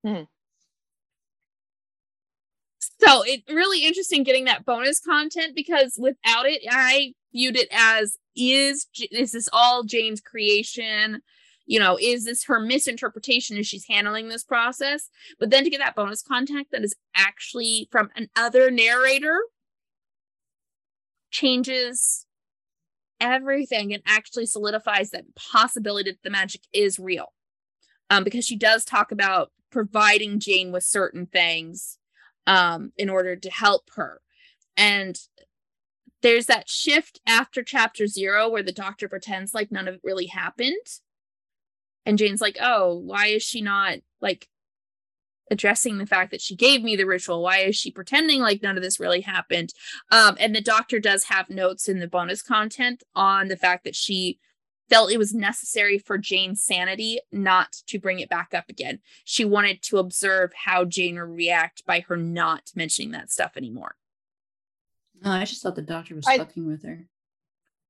[0.09, 0.23] Hmm.
[3.01, 8.16] So it's really interesting getting that bonus content because without it, I viewed it as
[8.35, 11.21] is is this all Jane's creation?
[11.66, 15.11] You know, is this her misinterpretation as she's handling this process?
[15.38, 19.38] But then to get that bonus content that is actually from another narrator
[21.31, 22.25] changes
[23.21, 27.33] everything and actually solidifies that possibility that the magic is real.
[28.11, 31.98] Um, because she does talk about providing Jane with certain things
[32.46, 34.20] um, in order to help her.
[34.76, 35.18] And
[36.22, 40.26] there's that shift after chapter zero where the doctor pretends like none of it really
[40.26, 40.74] happened.
[42.07, 44.48] And Jane's like, oh, why is she not like
[45.50, 47.42] addressing the fact that she gave me the ritual?
[47.42, 49.72] Why is she pretending like none of this really happened?
[50.11, 53.94] Um, and the doctor does have notes in the bonus content on the fact that
[53.94, 54.38] she
[54.88, 59.01] felt it was necessary for Jane's sanity not to bring it back up again.
[59.24, 63.96] She wanted to observe how Jane would react by her not mentioning that stuff anymore.
[65.22, 67.07] No, I just thought the doctor was I- fucking with her.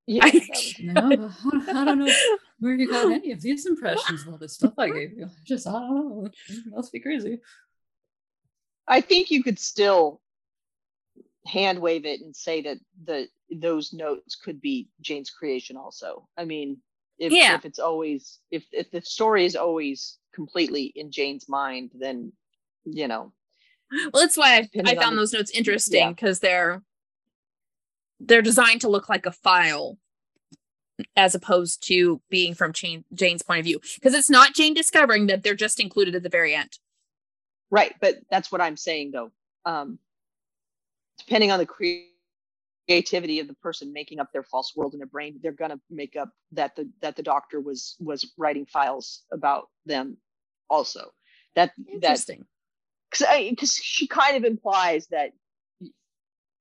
[0.07, 2.13] Yeah, I- that was- oh, No, I don't know
[2.61, 5.27] where you got any of these impressions of all this stuff I gave you.
[5.27, 6.27] I Just I don't know.
[6.49, 7.41] It must be crazy.
[8.87, 10.21] I think you could still
[11.47, 16.27] hand wave it and say that the those notes could be Jane's creation also.
[16.37, 16.79] I mean,
[17.19, 17.55] if Yeah.
[17.57, 22.33] if it's always if if the story is always completely in Jane's mind, then
[22.85, 23.33] you know,
[23.91, 26.11] Well, that's why I, found those notes interesting Yeah.
[26.11, 26.83] because they're
[28.21, 29.99] they're designed to look like a file
[31.17, 35.27] as opposed to being from Jane, Jane's point of view because it's not Jane discovering
[35.29, 36.79] that they're just included at the very end.
[37.71, 39.31] right, but that's what I'm saying though.
[39.65, 39.99] Um
[41.19, 42.11] depending on the crea-
[42.89, 46.17] creativity of the person making up their false world in their brain, they're gonna make
[46.17, 50.17] up that the that the doctor was was writing files about them
[50.71, 51.13] also.
[51.55, 52.47] That that Interesting.
[53.11, 55.33] because she kind of implies that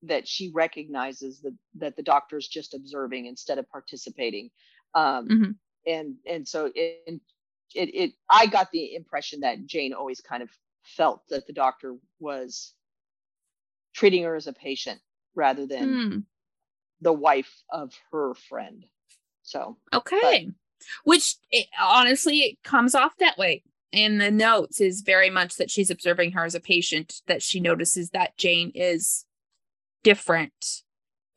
[0.03, 4.49] that she recognizes that that the doctor is just observing instead of participating
[4.93, 5.55] um Mhm.
[5.87, 7.19] and and so it,
[7.73, 10.49] it it i got the impression that jane always kind of
[10.83, 12.75] felt that the doctor was
[13.93, 15.01] treating her as a patient
[15.37, 16.19] rather than Hmm.
[16.99, 18.85] the wife of her friend
[19.43, 20.49] so Okay.
[21.05, 23.63] Which it, honestly, it comes off that way.
[23.93, 27.61] In the notes is very much that she's observing her as a patient, that she
[27.61, 29.25] notices that Jane is
[30.03, 30.83] different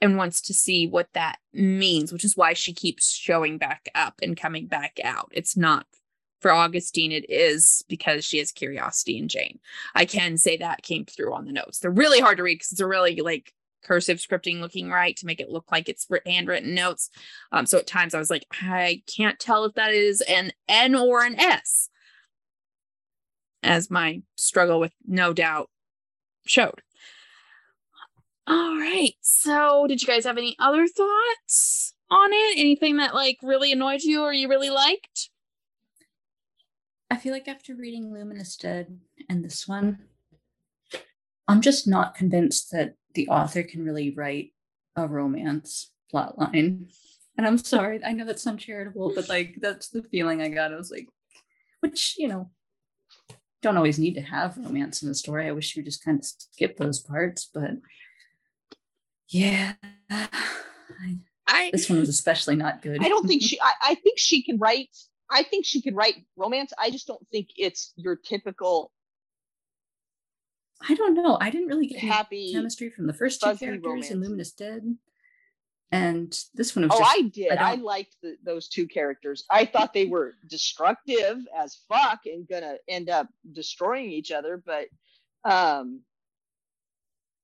[0.00, 4.14] and wants to see what that means, which is why she keeps showing back up
[4.22, 5.30] and coming back out.
[5.32, 5.86] It's not
[6.40, 9.60] for Augustine, it is because she has curiosity in Jane.
[9.94, 11.78] I can say that came through on the notes.
[11.78, 13.52] They're really hard to read because it's a really like
[13.82, 17.10] cursive scripting looking right to make it look like it's handwritten notes.
[17.52, 20.94] Um, so at times I was like, I can't tell if that is an N
[20.94, 21.88] or an S,
[23.62, 25.70] as my struggle with no doubt
[26.46, 26.82] showed.
[28.46, 29.14] All right.
[29.20, 32.58] So, did you guys have any other thoughts on it?
[32.58, 35.30] Anything that like really annoyed you or you really liked?
[37.10, 39.98] I feel like after reading Luminous Dead and this one,
[41.46, 44.52] I'm just not convinced that the author can really write
[44.96, 46.90] a romance plotline.
[47.36, 50.72] And I'm sorry, I know that's uncharitable, but like that's the feeling I got.
[50.72, 51.08] I was like,
[51.80, 52.50] which, you know,
[53.62, 55.46] don't always need to have romance in a story.
[55.46, 57.72] I wish you just kind of skip those parts, but
[59.28, 59.74] yeah.
[61.46, 63.04] I, this one was especially not good.
[63.04, 64.88] I don't think she I, I think she can write
[65.30, 66.72] I think she can write romance.
[66.76, 68.90] I just don't think it's your typical.
[70.88, 71.36] I don't know.
[71.40, 74.10] I didn't really get happy chemistry from the first two characters romance.
[74.10, 74.96] in Luminous Dead,
[75.92, 76.92] and this one was.
[76.94, 77.52] Oh, just, I did.
[77.52, 79.44] I, I liked the, those two characters.
[79.50, 84.88] I thought they were destructive as fuck and gonna end up destroying each other, but
[85.44, 86.00] um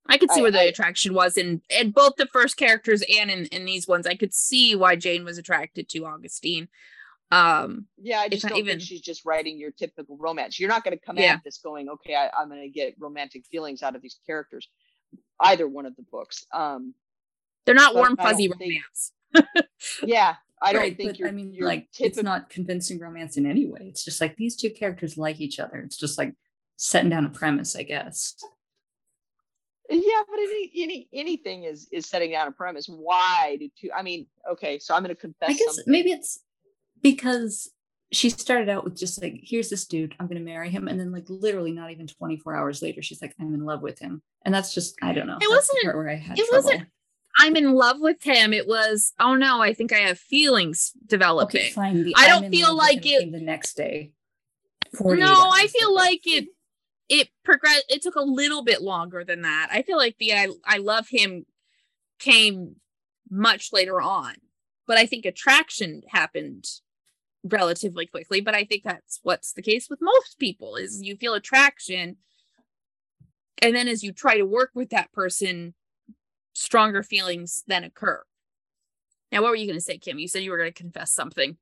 [0.09, 3.03] I could see I, where the I, attraction was in in both the first characters
[3.19, 4.07] and in, in these ones.
[4.07, 6.69] I could see why Jane was attracted to Augustine.
[7.33, 10.61] Um, yeah, I just don't even, think she's just writing your typical romance.
[10.61, 11.35] You're not going to come yeah.
[11.35, 14.69] at this going, okay, I, am going to get romantic feelings out of these characters.
[15.41, 16.47] Either one of the books.
[16.53, 16.95] Um,
[17.65, 19.13] they're not warm fuzzy romance.
[19.35, 19.47] Think,
[20.05, 21.29] yeah, I don't right, think you're.
[21.29, 23.81] I mean, you're like typical, it's not convincing romance in any way.
[23.83, 25.79] It's just like these two characters like each other.
[25.79, 26.35] It's just like
[26.77, 28.37] setting down a premise, I guess.
[29.91, 32.87] Yeah, but any, any anything is is setting down a premise.
[32.87, 33.91] Why do two?
[33.97, 35.51] I mean, okay, so I'm going to confess.
[35.51, 35.93] I guess something.
[35.93, 36.41] maybe it's
[37.03, 37.71] because
[38.13, 40.99] she started out with just like, here's this dude, I'm going to marry him, and
[40.99, 44.23] then like literally not even 24 hours later, she's like, I'm in love with him,
[44.45, 45.39] and that's just I don't know.
[45.41, 46.39] It wasn't where I had.
[46.39, 46.65] It trouble.
[46.69, 46.89] wasn't.
[47.39, 48.55] I'm in love with him.
[48.55, 51.61] It was, oh no, I think I have feelings developing.
[51.61, 52.03] Okay, fine.
[52.03, 54.13] The I don't feel like it the next day.
[54.99, 56.49] No, I feel like it
[57.09, 60.49] it progressed it took a little bit longer than that i feel like the i,
[60.65, 61.47] I love him
[62.19, 62.77] came
[63.31, 64.35] much later on
[64.87, 66.65] but i think attraction happened
[67.49, 71.35] relatively quickly but i think that's what's the case with most people is you feel
[71.35, 72.17] attraction
[73.63, 75.75] and then as you try to work with that person
[76.57, 78.23] stronger feelings then occur.
[79.31, 80.19] Now what were you going to say kim?
[80.19, 81.57] You said you were going to confess something.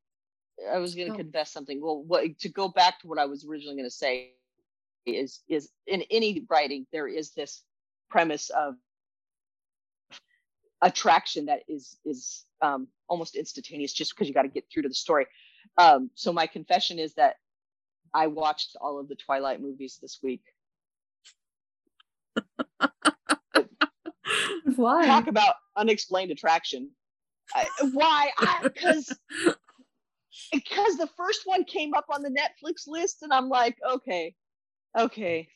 [0.72, 1.16] I was going to oh.
[1.16, 1.80] confess something.
[1.80, 4.32] Well what to go back to what i was originally going to say
[5.07, 7.62] is is in any writing there is this
[8.09, 8.74] premise of
[10.80, 14.89] attraction that is is um, almost instantaneous just because you got to get through to
[14.89, 15.26] the story
[15.79, 17.37] um, so my confession is that
[18.12, 20.43] i watched all of the twilight movies this week
[24.77, 26.91] why talk about unexplained attraction
[27.55, 28.31] I, why
[28.62, 29.12] because
[30.53, 34.35] because the first one came up on the netflix list and i'm like okay
[34.97, 35.49] Okay.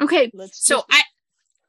[0.00, 0.30] Okay.
[0.32, 0.86] Let's so just...
[0.90, 1.02] I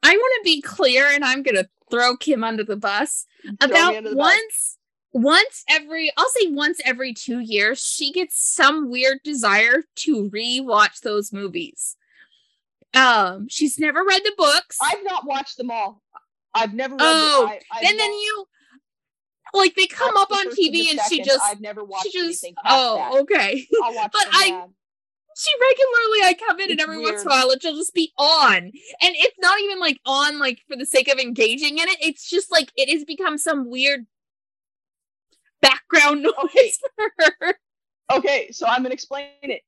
[0.04, 3.26] I want to be clear and I'm going to throw Kim under the bus.
[3.60, 4.78] Throw About the once bus.
[5.14, 11.02] Once every I'll say once every 2 years she gets some weird desire to re-watch
[11.02, 11.96] those movies.
[12.94, 14.78] Um she's never read the books.
[14.82, 16.02] I've not watched them all.
[16.54, 18.46] I've never read Oh, the, I, and then you
[19.54, 22.46] like they come up on TV and, and she just I've never watched she just,
[22.66, 23.22] Oh, that.
[23.22, 23.66] okay.
[23.72, 24.66] but I
[25.36, 27.14] she regularly I come in it's and every weird.
[27.14, 28.58] once in a while it'll just be on.
[28.58, 31.98] And it's not even like on like for the sake of engaging in it.
[32.02, 34.06] It's just like it has become some weird
[35.62, 36.74] background noise okay.
[36.96, 37.56] for her.
[38.14, 39.62] Okay, so I'm gonna explain it.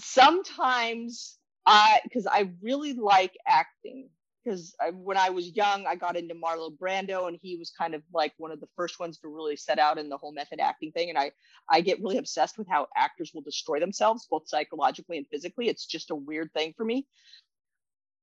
[0.00, 4.10] Sometimes I because I really like acting
[4.48, 8.02] because when I was young, I got into Marlon Brando, and he was kind of
[8.14, 10.90] like one of the first ones to really set out in the whole method acting
[10.92, 11.10] thing.
[11.10, 11.32] And I,
[11.68, 15.68] I get really obsessed with how actors will destroy themselves, both psychologically and physically.
[15.68, 17.06] It's just a weird thing for me.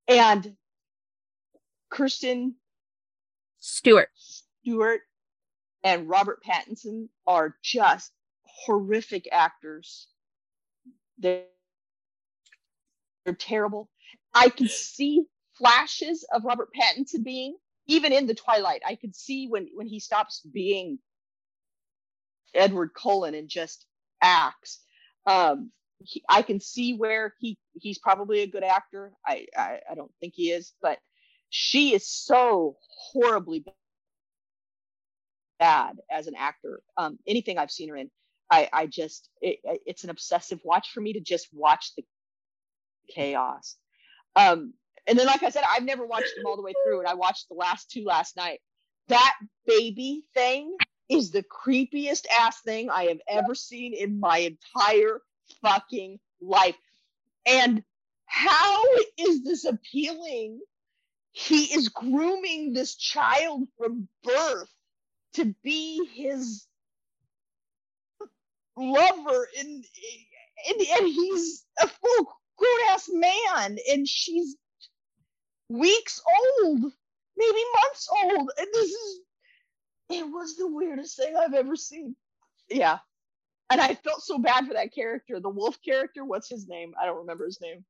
[0.07, 0.55] And
[1.91, 2.55] Kristen
[3.59, 5.01] Stewart, Stewart,
[5.85, 8.11] and Robert Pattinson are just
[8.43, 10.07] horrific actors.
[11.19, 11.43] They're,
[13.23, 13.89] they're terrible.
[14.33, 17.55] I can see flashes of Robert Pattinson being
[17.87, 18.81] even in the Twilight.
[18.85, 20.97] I could see when when he stops being
[22.55, 23.85] Edward Cullen and just
[24.21, 24.81] acts.
[25.27, 29.13] Um, he, I can see where he he's probably a good actor.
[29.25, 30.97] I, I I don't think he is, but
[31.51, 32.77] she is so
[33.11, 33.63] horribly
[35.59, 36.81] bad as an actor.
[36.97, 38.09] Um, anything I've seen her in,
[38.49, 42.03] I, I just, it, it's an obsessive watch for me to just watch the
[43.09, 43.75] chaos.
[44.35, 44.73] Um,
[45.07, 47.13] and then, like I said, I've never watched them all the way through, and I
[47.13, 48.59] watched the last two last night.
[49.07, 49.35] That
[49.67, 50.75] baby thing
[51.09, 55.21] is the creepiest ass thing I have ever seen in my entire
[55.61, 56.75] fucking life.
[57.45, 57.83] And
[58.25, 58.83] how
[59.17, 60.59] is this appealing?
[61.31, 64.73] He is grooming this child from birth
[65.35, 66.67] to be his
[68.77, 69.85] lover and
[70.67, 72.25] and, and he's a full
[72.57, 74.55] grown ass man and she's
[75.69, 76.21] weeks
[76.63, 76.91] old
[77.37, 79.19] maybe months old and this is
[80.09, 82.15] it was the weirdest thing i've ever seen
[82.69, 82.97] yeah
[83.69, 87.05] and i felt so bad for that character the wolf character what's his name i
[87.05, 87.83] don't remember his name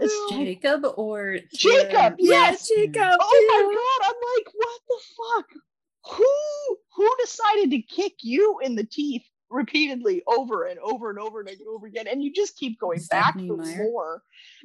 [0.00, 2.16] it's Jacob or Jacob.
[2.18, 3.18] Yes, Jacob.
[3.20, 4.08] Oh my god!
[4.08, 5.62] I'm like, what the fuck?
[6.10, 11.40] Who who decided to kick you in the teeth repeatedly over and over and over
[11.40, 12.06] and over again?
[12.06, 13.82] And you just keep going Stephenie back for Meyer.
[13.84, 14.22] more.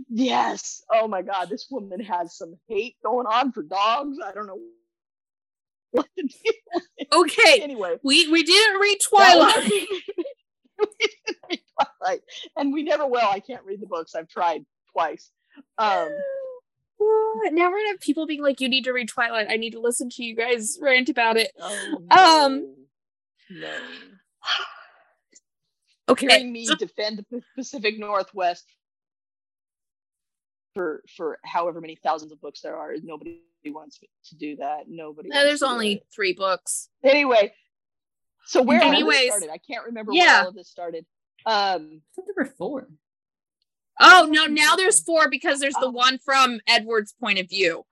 [0.10, 0.84] Yes.
[0.92, 4.18] Oh my god this woman has some hate going on for dogs.
[4.24, 4.60] I don't know
[5.92, 6.80] what to do
[7.14, 7.98] okay anyway.
[8.04, 9.64] we we didn't read twilight.
[9.70, 9.88] we
[11.00, 11.60] didn't read
[12.00, 12.22] twilight.
[12.58, 13.28] And we never will.
[13.30, 14.16] I can't read the books.
[14.16, 15.30] I've tried twice.
[15.78, 16.10] Um
[17.00, 19.80] now we're gonna have people being like you need to read twilight i need to
[19.80, 22.16] listen to you guys rant about it oh, no.
[22.16, 22.76] um
[23.50, 23.74] no
[26.10, 26.28] okay.
[26.28, 28.66] Hearing me defend the Pacific Northwest
[30.74, 34.84] for for however many thousands of books there are, nobody wants to do that.
[34.88, 35.30] Nobody.
[35.30, 36.90] No, there's only three books.
[37.04, 37.54] Anyway,
[38.46, 39.50] so where Anyways, started?
[39.50, 40.26] I can't remember yeah.
[40.26, 41.06] where all of this started.
[41.46, 42.88] Um, I thought there were four.
[44.00, 44.46] Oh no!
[44.46, 45.92] Now there's four because there's the oh.
[45.92, 47.86] one from Edward's point of view.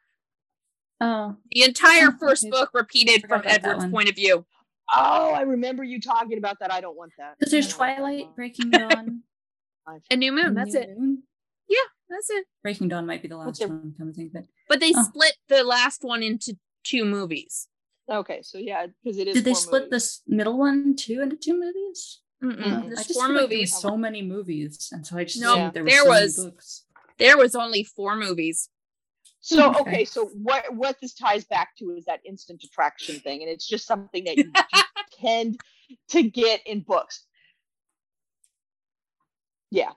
[0.99, 4.45] Oh, the entire oh, first book repeated from Edward's point of view.
[4.93, 6.71] Oh, I remember you talking about that.
[6.71, 7.35] I don't want that.
[7.39, 9.21] Because there's Twilight, Breaking Dawn,
[10.11, 10.53] a New Moon.
[10.53, 10.97] That's new it.
[10.97, 11.23] Moon?
[11.69, 11.77] Yeah,
[12.09, 12.45] that's it.
[12.63, 13.93] Breaking Dawn might be the last one.
[13.97, 14.49] Come think of it.
[14.67, 15.03] But they oh.
[15.03, 17.67] split the last one into two movies.
[18.09, 19.35] Okay, so yeah, because it is.
[19.35, 19.91] Did they split movies.
[19.91, 22.19] this middle one too into two movies?
[22.43, 22.87] Mm-mm.
[22.87, 23.73] There's I just four movies.
[23.73, 25.69] Like so many movies, and so I just no.
[25.73, 26.85] There, there was, so was
[27.19, 28.69] there was only four movies.
[29.41, 33.41] So hmm, okay, so what what this ties back to is that instant attraction thing,
[33.41, 34.51] and it's just something that you
[35.21, 35.59] tend
[36.09, 37.25] to get in books.
[39.69, 39.91] Yeah,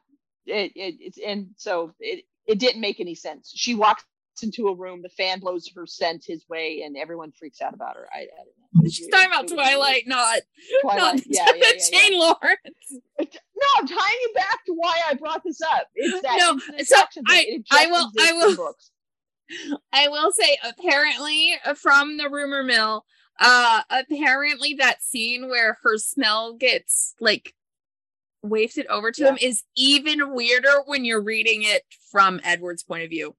[0.46, 3.52] it, it it's and so it it didn't make any sense.
[3.54, 4.04] She walks
[4.42, 7.96] into a room, the fan blows her scent his way, and everyone freaks out about
[7.96, 8.08] her.
[8.12, 8.90] I, I don't know.
[8.90, 10.40] She's talking about Twilight, not
[10.82, 11.16] Twilight.
[11.16, 12.18] Not yeah, yeah, yeah, Jane yeah.
[12.18, 13.02] Lawrence.
[13.20, 15.88] No, I'm tying you back to why I brought this up.
[15.94, 16.58] It's that no.
[16.84, 18.74] So I, I will, I will.
[19.92, 23.04] I will say, apparently, uh, from the rumor mill,
[23.38, 27.54] uh, apparently that scene where her smell gets like
[28.42, 29.30] wafted over to yeah.
[29.30, 33.34] him is even weirder when you're reading it from Edward's point of view.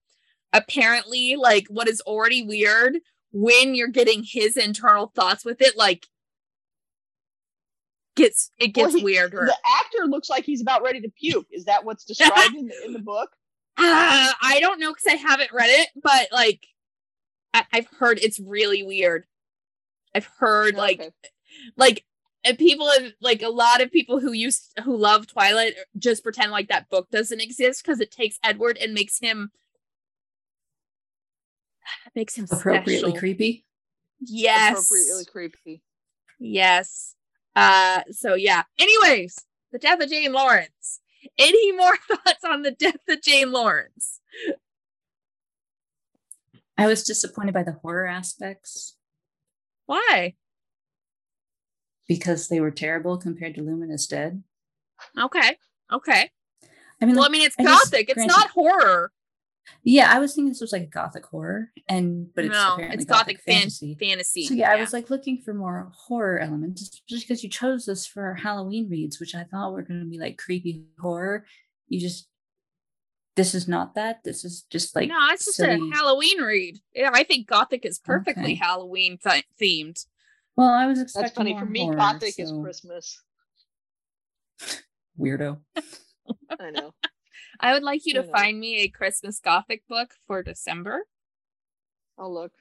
[0.55, 2.97] Apparently, like what is already weird
[3.31, 6.07] when you're getting his internal thoughts with it, like
[8.15, 9.45] gets it gets well, he, weirder.
[9.45, 11.47] The actor looks like he's about ready to puke.
[11.51, 13.31] Is that what's described in, the, in the book?
[13.77, 16.65] Uh, I don't know because I haven't read it, but like
[17.53, 19.25] I- have heard it's really weird.
[20.13, 21.11] I've heard like okay.
[21.75, 22.05] like
[22.45, 26.51] and people have like a lot of people who used who love Twilight just pretend
[26.51, 29.51] like that book doesn't exist because it takes Edward and makes him
[32.15, 33.17] makes him appropriately special.
[33.17, 33.65] creepy.
[34.19, 34.89] Yes.
[34.89, 35.81] Appropriately creepy.
[36.39, 37.15] Yes.
[37.55, 38.63] Uh so yeah.
[38.79, 41.01] Anyways, the death of Jane Lawrence.
[41.37, 44.19] Any more thoughts on the death of Jane Lawrence?
[46.77, 48.97] I was disappointed by the horror aspects.
[49.85, 50.35] Why?
[52.07, 54.43] Because they were terrible compared to Luminous Dead.
[55.17, 55.57] Okay.
[55.91, 56.29] Okay.
[57.01, 58.07] I mean, well, like, I mean, it's gothic.
[58.07, 59.11] Just, it's not horror.
[59.83, 63.05] Yeah, I was thinking this was like a gothic horror, and but it's no, it's
[63.05, 63.95] gothic, gothic fantasy.
[63.99, 64.45] fantasy.
[64.45, 67.85] So yeah, yeah, I was like looking for more horror elements, just because you chose
[67.85, 71.45] this for Halloween reads, which I thought were going to be like creepy horror.
[71.87, 72.27] You just
[73.35, 74.23] this is not that.
[74.23, 75.91] This is just like no, it's just silly...
[75.91, 76.79] a Halloween read.
[76.93, 78.55] Yeah, I think gothic is perfectly okay.
[78.55, 80.05] Halloween th- themed.
[80.55, 81.23] Well, I was expecting.
[81.23, 81.81] That's funny for me.
[81.81, 82.43] Horror, gothic so...
[82.43, 83.21] is Christmas.
[85.19, 85.59] Weirdo.
[86.59, 86.93] I know.
[87.59, 91.05] I would like you to find me a Christmas Gothic book for December.
[92.17, 92.51] I'll look.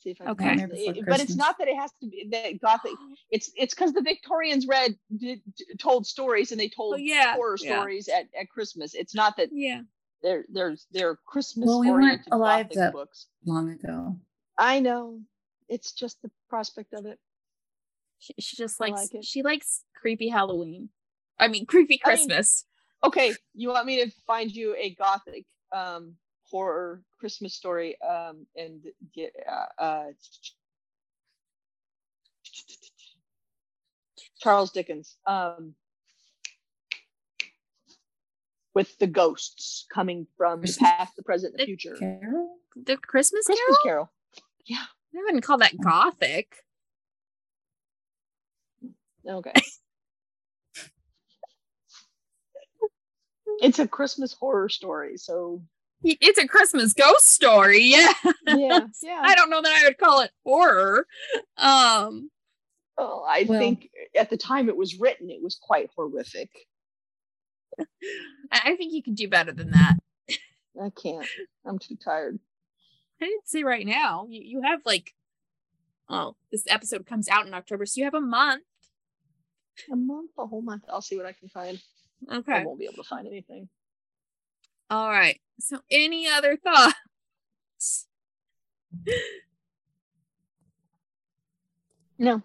[0.00, 0.56] See if I okay.
[0.56, 0.70] can.
[0.74, 2.92] It, but it's not that it has to be that Gothic.
[3.30, 5.40] It's it's because the Victorians read did,
[5.80, 7.72] told stories and they told oh, yeah, horror yeah.
[7.76, 8.94] stories at, at Christmas.
[8.94, 9.80] It's not that yeah
[10.22, 13.26] They're they're they're Christmas Well, we weren't oriented alive Gothic that- books.
[13.46, 14.16] long ago.
[14.58, 15.20] I know.
[15.68, 17.18] It's just the prospect of it.
[18.18, 20.90] She, she just likes like she likes creepy Halloween.
[21.40, 22.66] I mean creepy I mean- Christmas.
[23.04, 26.14] Okay, you want me to find you a gothic um
[26.50, 28.82] horror Christmas story um and
[29.14, 30.04] get uh, uh
[34.40, 35.74] Charles Dickens um
[38.74, 41.96] with the ghosts coming from the past, the present, and the the future.
[41.96, 42.56] Carol?
[42.76, 44.10] the Christmas, Christmas Carol?
[44.68, 44.88] Carol.
[45.16, 46.56] I wouldn't call that gothic.
[49.26, 49.52] Okay.
[53.60, 55.62] it's a Christmas horror story, so
[56.02, 57.80] It's a Christmas ghost story.
[57.82, 58.12] Yeah.
[58.46, 59.20] yeah, yeah.
[59.22, 61.06] I don't know that I would call it horror.
[61.56, 62.30] Um
[62.96, 66.50] Oh, I Well- think at the time it was written, it was quite horrific.
[68.52, 69.96] I think you can do better than that.
[70.80, 71.26] I can't.
[71.66, 72.38] I'm too tired.
[73.20, 74.26] I didn't say right now.
[74.28, 75.12] You you have like
[76.08, 78.62] oh, this episode comes out in October, so you have a month.
[79.92, 80.84] A month, a whole month.
[80.88, 81.80] I'll see what I can find.
[82.28, 82.64] I Okay.
[82.64, 83.68] won't be able to find anything.
[84.90, 85.40] All right.
[85.60, 88.06] So any other thoughts?
[92.18, 92.42] No.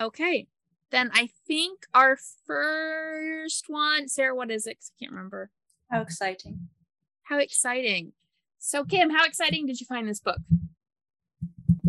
[0.00, 0.46] Okay.
[0.90, 4.78] Then I think our first one, Sarah, what is it?
[4.80, 5.50] I can't remember.
[5.90, 6.68] How exciting.
[7.22, 8.12] How exciting.
[8.58, 10.38] So Kim, how exciting did you find this book?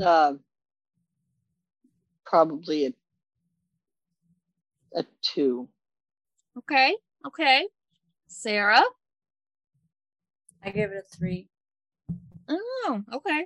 [0.01, 0.33] Uh,
[2.25, 2.93] probably a
[4.95, 5.67] a two.
[6.57, 6.95] Okay.
[7.25, 7.67] Okay.
[8.27, 8.83] Sarah?
[10.63, 11.47] I gave it a three.
[12.47, 13.45] Oh, okay.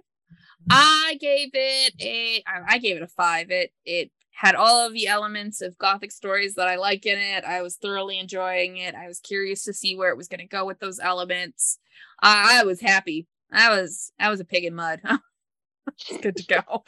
[0.70, 3.52] I gave it a I gave it a five.
[3.52, 7.44] It it had all of the elements of gothic stories that I like in it.
[7.44, 8.94] I was thoroughly enjoying it.
[8.94, 11.80] I was curious to see where it was going to go with those elements.
[12.22, 13.28] I, I was happy.
[13.52, 15.02] I was I was a pig in mud.
[15.88, 16.84] it's good to go.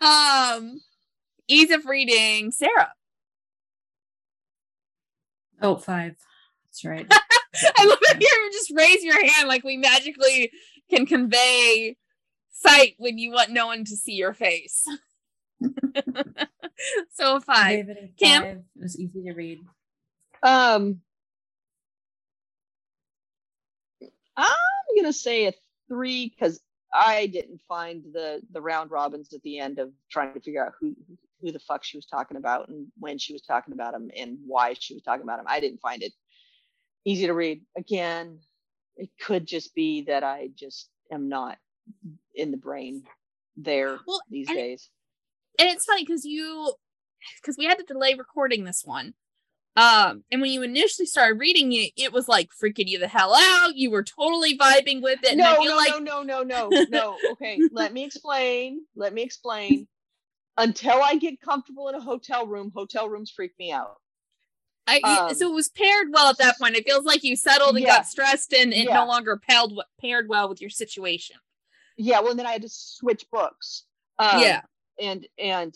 [0.06, 0.80] um,
[1.48, 2.92] ease of reading, Sarah.
[5.62, 6.16] Oh, five.
[6.66, 7.06] That's right.
[7.78, 8.20] I love it.
[8.20, 10.50] You just raise your hand like we magically
[10.90, 11.96] can convey
[12.50, 14.84] sight when you want no one to see your face.
[17.12, 17.86] so five.
[17.86, 18.42] gave it Kim?
[18.42, 18.56] five.
[18.56, 19.60] It was easy to read.
[20.42, 21.00] Um,
[24.36, 25.52] I'm gonna say a
[25.88, 26.60] three because
[26.94, 30.72] I didn't find the the round robins at the end of trying to figure out
[30.80, 30.94] who
[31.40, 34.38] who the fuck she was talking about and when she was talking about them and
[34.46, 35.46] why she was talking about them.
[35.48, 36.12] I didn't find it
[37.04, 37.62] easy to read.
[37.76, 38.38] Again,
[38.96, 41.58] it could just be that I just am not
[42.34, 43.02] in the brain
[43.56, 44.88] there Well, these and- days.
[45.58, 46.74] And it's funny because you
[47.40, 49.14] because we had to delay recording this one.
[49.76, 53.34] Um, and when you initially started reading it, it was like freaking you the hell
[53.34, 53.74] out.
[53.74, 55.36] You were totally vibing with it.
[55.36, 57.16] no, no, like no, no, no, no, no.
[57.32, 58.82] Okay, let me explain.
[58.94, 59.88] Let me explain.
[60.56, 63.96] Until I get comfortable in a hotel room, hotel rooms freak me out.
[64.86, 66.76] I, Um, so it was paired well at that point.
[66.76, 67.96] It feels like you settled and Yeah.
[67.96, 68.94] got stressed and it Yeah.
[68.94, 69.70] no longer paired
[70.00, 71.36] paired well with your situation.
[71.96, 73.84] Yeah, well, then I had to switch books.
[74.20, 74.60] Um, yeah.
[75.00, 75.74] and and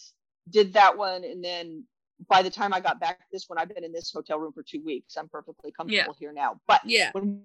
[0.49, 1.84] did that one, and then
[2.27, 4.62] by the time I got back this one, I've been in this hotel room for
[4.62, 5.16] two weeks.
[5.16, 6.61] I'm perfectly comfortable here now.
[6.66, 7.11] But Yeah.
[7.12, 7.45] when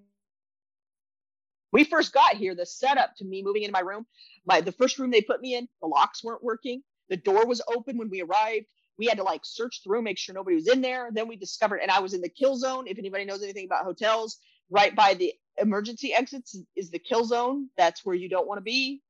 [1.72, 4.06] we first got here, the setup to me moving into my room,
[4.44, 6.82] my the first room they put me in, the locks weren't working.
[7.08, 8.66] The door was open when we arrived.
[8.96, 11.10] We had to like search through, make sure nobody was in there.
[11.12, 12.86] Then we discovered, and I was in the kill zone.
[12.86, 14.38] If anybody knows anything about hotels,
[14.70, 17.68] right by the emergency exits is the kill zone.
[17.76, 19.02] That's where you don't want to be.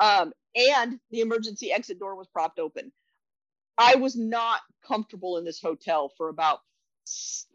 [0.00, 2.92] Um, and the emergency exit door was propped open.
[3.78, 6.60] I was not comfortable in this hotel for about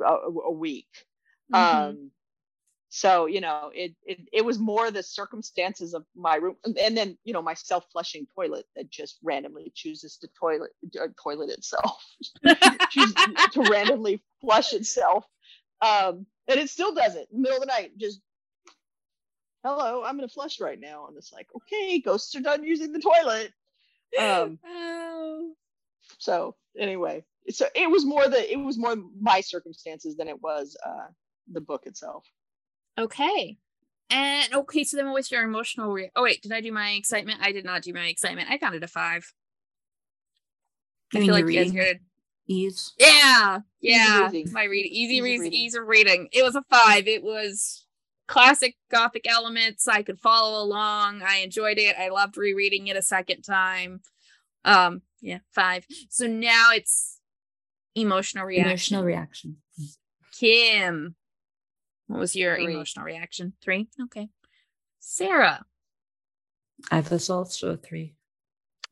[0.03, 0.87] a week.
[1.51, 1.57] Mhm.
[1.57, 2.11] Um,
[2.89, 7.17] so you know, it, it it was more the circumstances of my room, and, then
[7.23, 10.71] you know my self-flushing toilet that just randomly chooses to toilet
[11.01, 12.03] uh, toilet itself,
[12.43, 15.25] to randomly flush itself,
[15.81, 17.97] um, and it still does it in the middle of the night.
[17.97, 18.21] Just
[19.63, 22.99] hello, I'm gonna flush right now, and it's like okay, ghosts are done using the
[22.99, 23.51] toilet.
[24.19, 25.53] Um, Oh.
[26.17, 30.77] So anyway, so it was more the it was more my circumstances than it was
[30.85, 31.07] uh,
[31.51, 32.25] the book itself.
[32.97, 33.57] Okay.
[34.09, 36.91] And okay, so then what was your emotional re- oh wait, did I do my
[36.91, 37.39] excitement?
[37.41, 38.49] I did not do my excitement.
[38.51, 39.31] I found it a five.
[41.13, 41.99] You I feel your like you guys reading?
[42.47, 42.93] Ease.
[42.99, 44.25] Yeah, yeah.
[44.25, 44.51] reading.
[44.51, 45.59] My reading, easy, Easy reading, reading.
[45.59, 46.27] ease of reading.
[46.33, 47.07] It was a five.
[47.07, 47.85] It was
[48.27, 49.87] classic gothic elements.
[49.87, 51.21] I could follow along.
[51.25, 51.95] I enjoyed it.
[51.97, 54.01] I loved rereading it a second time.
[54.65, 55.85] Um, yeah, five.
[56.09, 57.19] So now it's
[57.95, 58.69] emotional reaction.
[58.71, 59.57] Emotional reaction.
[60.37, 61.15] Kim.
[62.07, 62.73] What was your Three.
[62.73, 63.53] emotional reaction?
[63.63, 63.87] Three?
[64.03, 64.27] Okay.
[64.99, 65.65] Sarah.
[66.91, 68.15] I was also a three.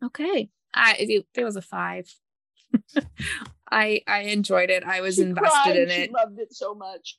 [0.03, 0.49] Okay.
[0.73, 2.13] I it, it was a five.
[3.71, 4.83] I I enjoyed it.
[4.85, 6.11] I was She invested cried, in she it.
[6.11, 7.17] loved it so much.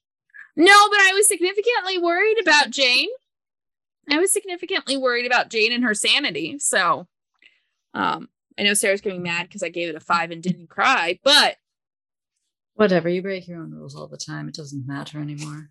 [0.56, 3.08] No, but I was significantly worried about Jane.
[4.10, 6.58] I was significantly worried about Jane and her sanity.
[6.58, 7.06] So
[7.94, 8.28] um
[8.58, 11.56] I know Sarah's getting mad because I gave it a five and didn't cry, but
[12.74, 13.08] Whatever.
[13.08, 14.48] You break your own rules all the time.
[14.48, 15.70] It doesn't matter anymore.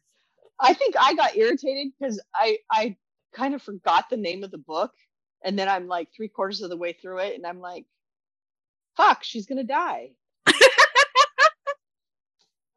[0.60, 2.96] I think I got irritated because I I
[3.34, 4.92] kind of forgot the name of the book,
[5.44, 7.86] and then I'm like three quarters of the way through it, and I'm like,
[8.96, 10.12] "Fuck, she's gonna die."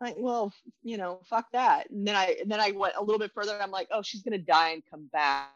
[0.00, 0.52] like, well,
[0.82, 1.90] you know, fuck that.
[1.90, 3.52] And then I and then I went a little bit further.
[3.52, 5.50] And I'm like, "Oh, she's gonna die and come back."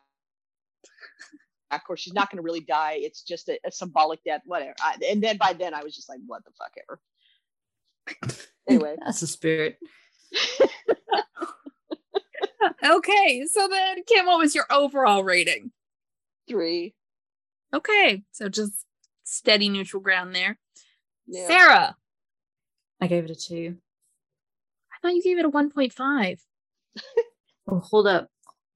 [1.89, 2.99] Or she's not going to really die.
[2.99, 4.75] It's just a, a symbolic death, whatever.
[4.81, 7.01] I, and then by then, I was just like, "What the fuck ever."
[8.69, 9.79] Anyway, That's the spirit.
[12.85, 13.47] okay.
[13.47, 15.71] So then Kim, what was your overall rating?
[16.49, 16.95] three.
[17.73, 18.25] Okay.
[18.33, 18.85] So just
[19.25, 20.59] steady neutral ground there.
[21.27, 21.47] Yeah.
[21.47, 21.97] Sarah.
[23.01, 23.77] I gave it a two.
[24.93, 26.41] I thought you gave it a 1.5.
[27.71, 28.31] Oh, hold up.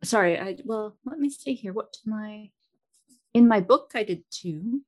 [0.05, 0.39] Sorry.
[0.39, 1.73] I well, let me see here.
[1.73, 2.51] What did my
[3.35, 4.83] in my book I did two.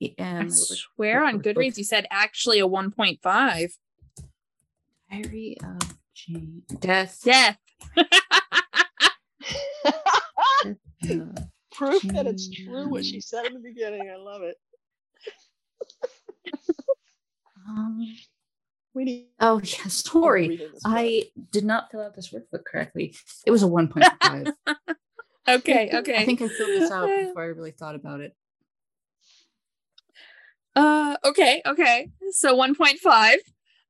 [0.00, 1.78] Yeah, I swear on work- Goodreads book.
[1.78, 3.70] you said actually a 1.5.
[5.10, 6.62] Diary of Jane.
[6.78, 7.20] Death.
[7.24, 7.58] Death.
[11.72, 14.10] Proof that it's true what she said in the beginning.
[14.12, 14.56] I love it.
[17.68, 18.16] um,
[18.94, 20.48] We need oh yeah, sorry.
[20.48, 20.92] reading this book.
[20.92, 23.14] I did not fill out this workbook correctly.
[23.46, 24.52] It was a 1.5.
[25.48, 26.16] Okay, okay.
[26.16, 28.34] I think I filled this out before I really thought about it.
[30.76, 32.10] Uh okay, okay.
[32.30, 33.36] So 1.5.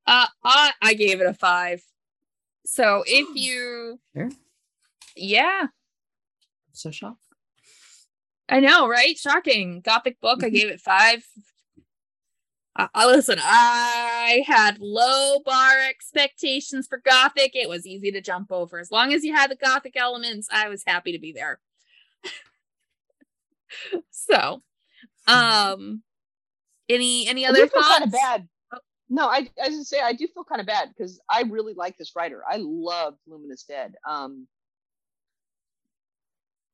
[0.06, 1.82] Uh I I gave it a 5.
[2.64, 4.30] So if you Sure.
[5.16, 5.66] yeah,
[6.72, 7.20] So shocked.
[8.48, 9.18] I know, right?
[9.18, 9.80] Shocking.
[9.82, 11.26] Gothic book, I gave it 5.
[12.78, 17.54] I, I listen, I had low bar expectations for Gothic.
[17.54, 18.78] It was easy to jump over.
[18.78, 21.58] As long as you had the Gothic elements, I was happy to be there.
[24.10, 24.62] so,
[25.26, 26.02] um,
[26.88, 27.88] any any other thoughts?
[27.88, 28.48] kind of bad.
[28.72, 28.78] Oh.
[29.10, 31.98] No, I as I say, I do feel kind of bad because I really like
[31.98, 32.42] this writer.
[32.48, 33.94] I love Luminous Dead.
[34.08, 34.46] Um,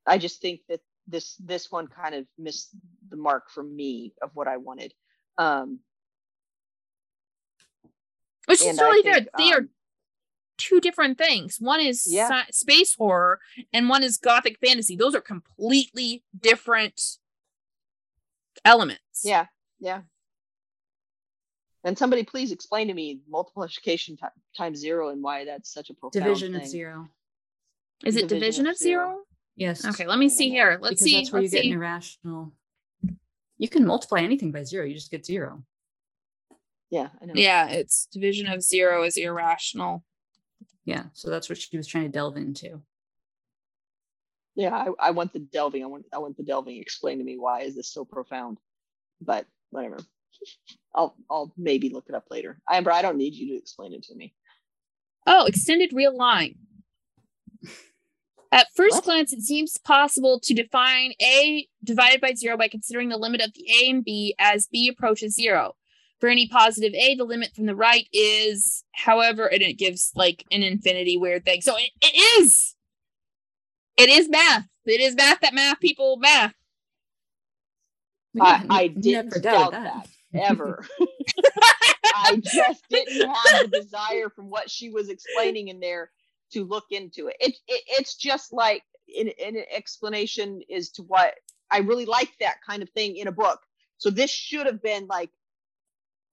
[0.07, 2.71] I just think that this this one kind of missed
[3.09, 4.93] the mark for me of what I wanted.
[5.39, 5.81] Um,
[8.55, 9.15] Which is and I totally fair.
[9.15, 9.69] think, They are um,
[10.59, 11.57] two different things.
[11.61, 12.29] One is Yeah.
[12.29, 13.41] sci- space horror,
[13.73, 14.97] and one is gothic fantasy.
[14.97, 17.01] Those are completely different
[18.65, 19.23] elements.
[19.25, 19.47] Yeah,
[19.81, 20.03] yeah.
[21.83, 24.27] And somebody please explain to me multiplication ti-
[24.57, 26.63] times zero and why that's such a profound Division thing.
[26.63, 27.09] of zero.
[28.05, 29.07] Is it Division division of of zero?
[29.09, 29.21] zero.
[29.57, 29.85] Yes.
[29.85, 30.79] Okay, let me see here.
[30.81, 31.17] Let's because see.
[31.17, 31.69] that's where you Let's get see.
[31.71, 32.53] an irrational.
[33.59, 34.85] You can multiply anything by zero.
[34.85, 35.63] You just get zero.
[36.95, 37.33] Yeah, I know.
[37.35, 40.05] Yeah, it's division of zero is irrational.
[40.85, 41.07] Yeah.
[41.13, 42.83] So that's what she was trying to delve into.
[44.55, 45.83] Yeah, I, I want the delving.
[45.83, 46.81] I want I want the delving.
[46.81, 48.59] Explain to me why is this so profound?
[49.21, 49.99] But whatever.
[50.95, 52.61] I'll I'll maybe look it up later.
[52.71, 54.33] Amber, I don't need you to explain it to me.
[55.27, 56.55] Oh, extended real line.
[58.53, 59.05] At first What?
[59.05, 63.53] glance, it seems possible to define A divided by zero by considering the limit of
[63.53, 65.75] the A and B as B approaches zero.
[66.21, 70.45] For any positive A, the limit from the right is, however, and it gives like
[70.51, 71.61] an infinity weird thing.
[71.61, 72.75] So it, it is.
[73.97, 74.67] It is math.
[74.87, 76.55] It is math that math people math.
[78.41, 80.87] I, Yeah, I n- didn't never doubt doubted that, ever.
[82.17, 86.11] I just didn't have the desire from what she was explaining in there
[86.53, 87.37] to look into it.
[87.41, 91.35] It, it it's just like in, in an explanation as to what
[91.71, 93.61] I really like that kind of thing in a book.
[93.99, 95.31] So this should have been like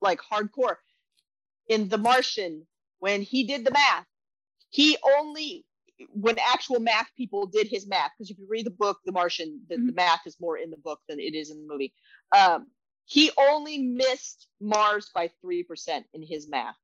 [0.02, 0.76] like hardcore.
[1.68, 2.66] In The Martian,
[3.00, 4.06] when he did the math,
[4.70, 5.66] he only
[6.14, 9.62] when actual math people did his math, because if you read the book, The Martian,
[9.70, 11.94] the, the math is more in the book than it is in the movie.
[12.36, 12.68] Um,
[13.06, 16.76] he only missed Mars by three percent in his math.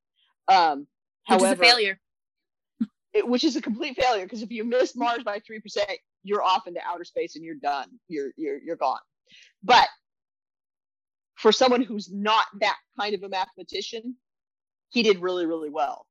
[0.48, 0.88] Um,
[1.28, 2.00] Which however, is a failure.
[3.14, 5.90] it, which is a complete failure because if you miss Mars by three percent,
[6.24, 7.88] you're off into outer space and you're done.
[8.08, 9.00] You're you're you're gone.
[9.64, 9.88] But
[11.38, 14.16] for someone who's not that kind of a mathematician,
[14.90, 16.06] he did really really well.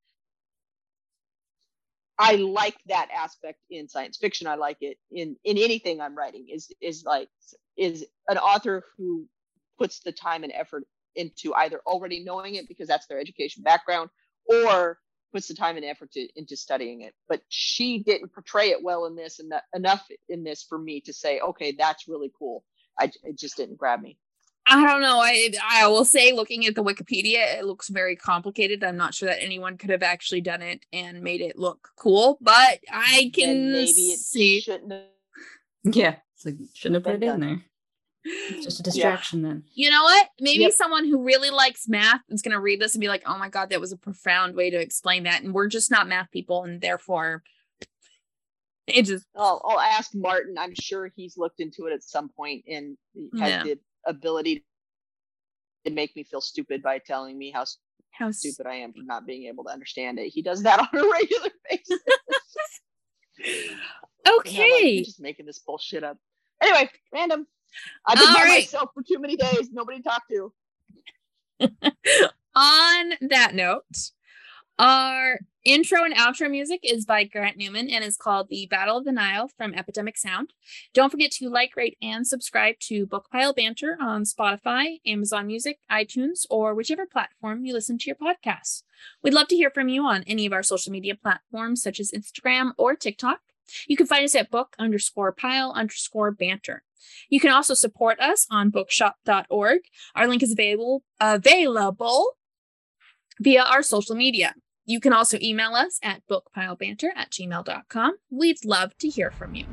[2.19, 4.47] I like that aspect in science fiction.
[4.47, 6.47] I like it in in anything I'm writing.
[6.49, 7.29] Is is like
[7.77, 9.27] is an author who
[9.79, 14.11] puts the time and effort into either already knowing it because that's their education background
[14.47, 14.99] or
[15.33, 17.15] puts the time and effort to, into studying it.
[17.29, 21.13] But she didn't portray it well in this and enough in this for me to
[21.13, 22.65] say, okay, that's really cool.
[22.99, 24.19] I it just didn't grab me.
[24.69, 25.21] I don't know.
[25.21, 28.83] I I will say, looking at the Wikipedia, it looks very complicated.
[28.83, 32.39] I'm not sure that anyone could have actually done it and made it look cool,
[32.41, 34.61] but I can and maybe it see.
[34.61, 35.03] Shouldn't have
[35.95, 37.63] yeah, it's like shouldn't have put it in there.
[38.25, 39.49] It's just a distraction yeah.
[39.49, 39.65] then.
[39.75, 40.29] You know what?
[40.41, 40.73] Maybe yep.
[40.73, 43.49] someone who really likes math is going to read this and be like, "Oh my
[43.49, 46.65] god, that was a profound way to explain that." And we're just not math people,
[46.65, 47.45] and therefore,
[48.89, 49.27] it just.
[49.37, 50.59] I'll, I'll ask Martin.
[50.59, 52.97] I'm sure he's looked into it at some point and
[53.39, 53.63] has yeah.
[53.63, 54.65] the ability
[55.85, 57.65] to make me feel stupid by telling me how
[58.11, 60.29] how stupid I am for not being able to understand it.
[60.29, 62.01] He does that on a regular basis.
[64.39, 64.95] okay.
[64.97, 66.17] Like, just making this bullshit up.
[66.63, 67.47] Anyway, random.
[68.07, 68.63] I've been All by right.
[68.63, 69.69] myself for too many days.
[69.71, 70.53] Nobody to talk to.
[72.55, 73.85] On that note,
[74.79, 79.05] our intro and outro music is by Grant Newman and is called The Battle of
[79.05, 80.53] the Nile from Epidemic Sound.
[80.95, 86.47] Don't forget to like, rate, and subscribe to Bookpile Banter on Spotify, Amazon Music, iTunes,
[86.51, 88.83] or whichever platform you listen to your podcasts.
[89.23, 92.13] We'd love to hear from you on any of our social media platforms such as
[92.13, 93.41] Instagram or TikTok.
[93.89, 96.85] You can find us at book underscore pile underscore banter.
[97.29, 99.81] You can also support us on bookshop.org.
[100.15, 102.37] Our link is available available
[103.41, 104.55] via our social media.
[104.87, 108.17] You can also email us at bookpilebanter at gmail.com.
[108.31, 109.67] We'd love to hear from you.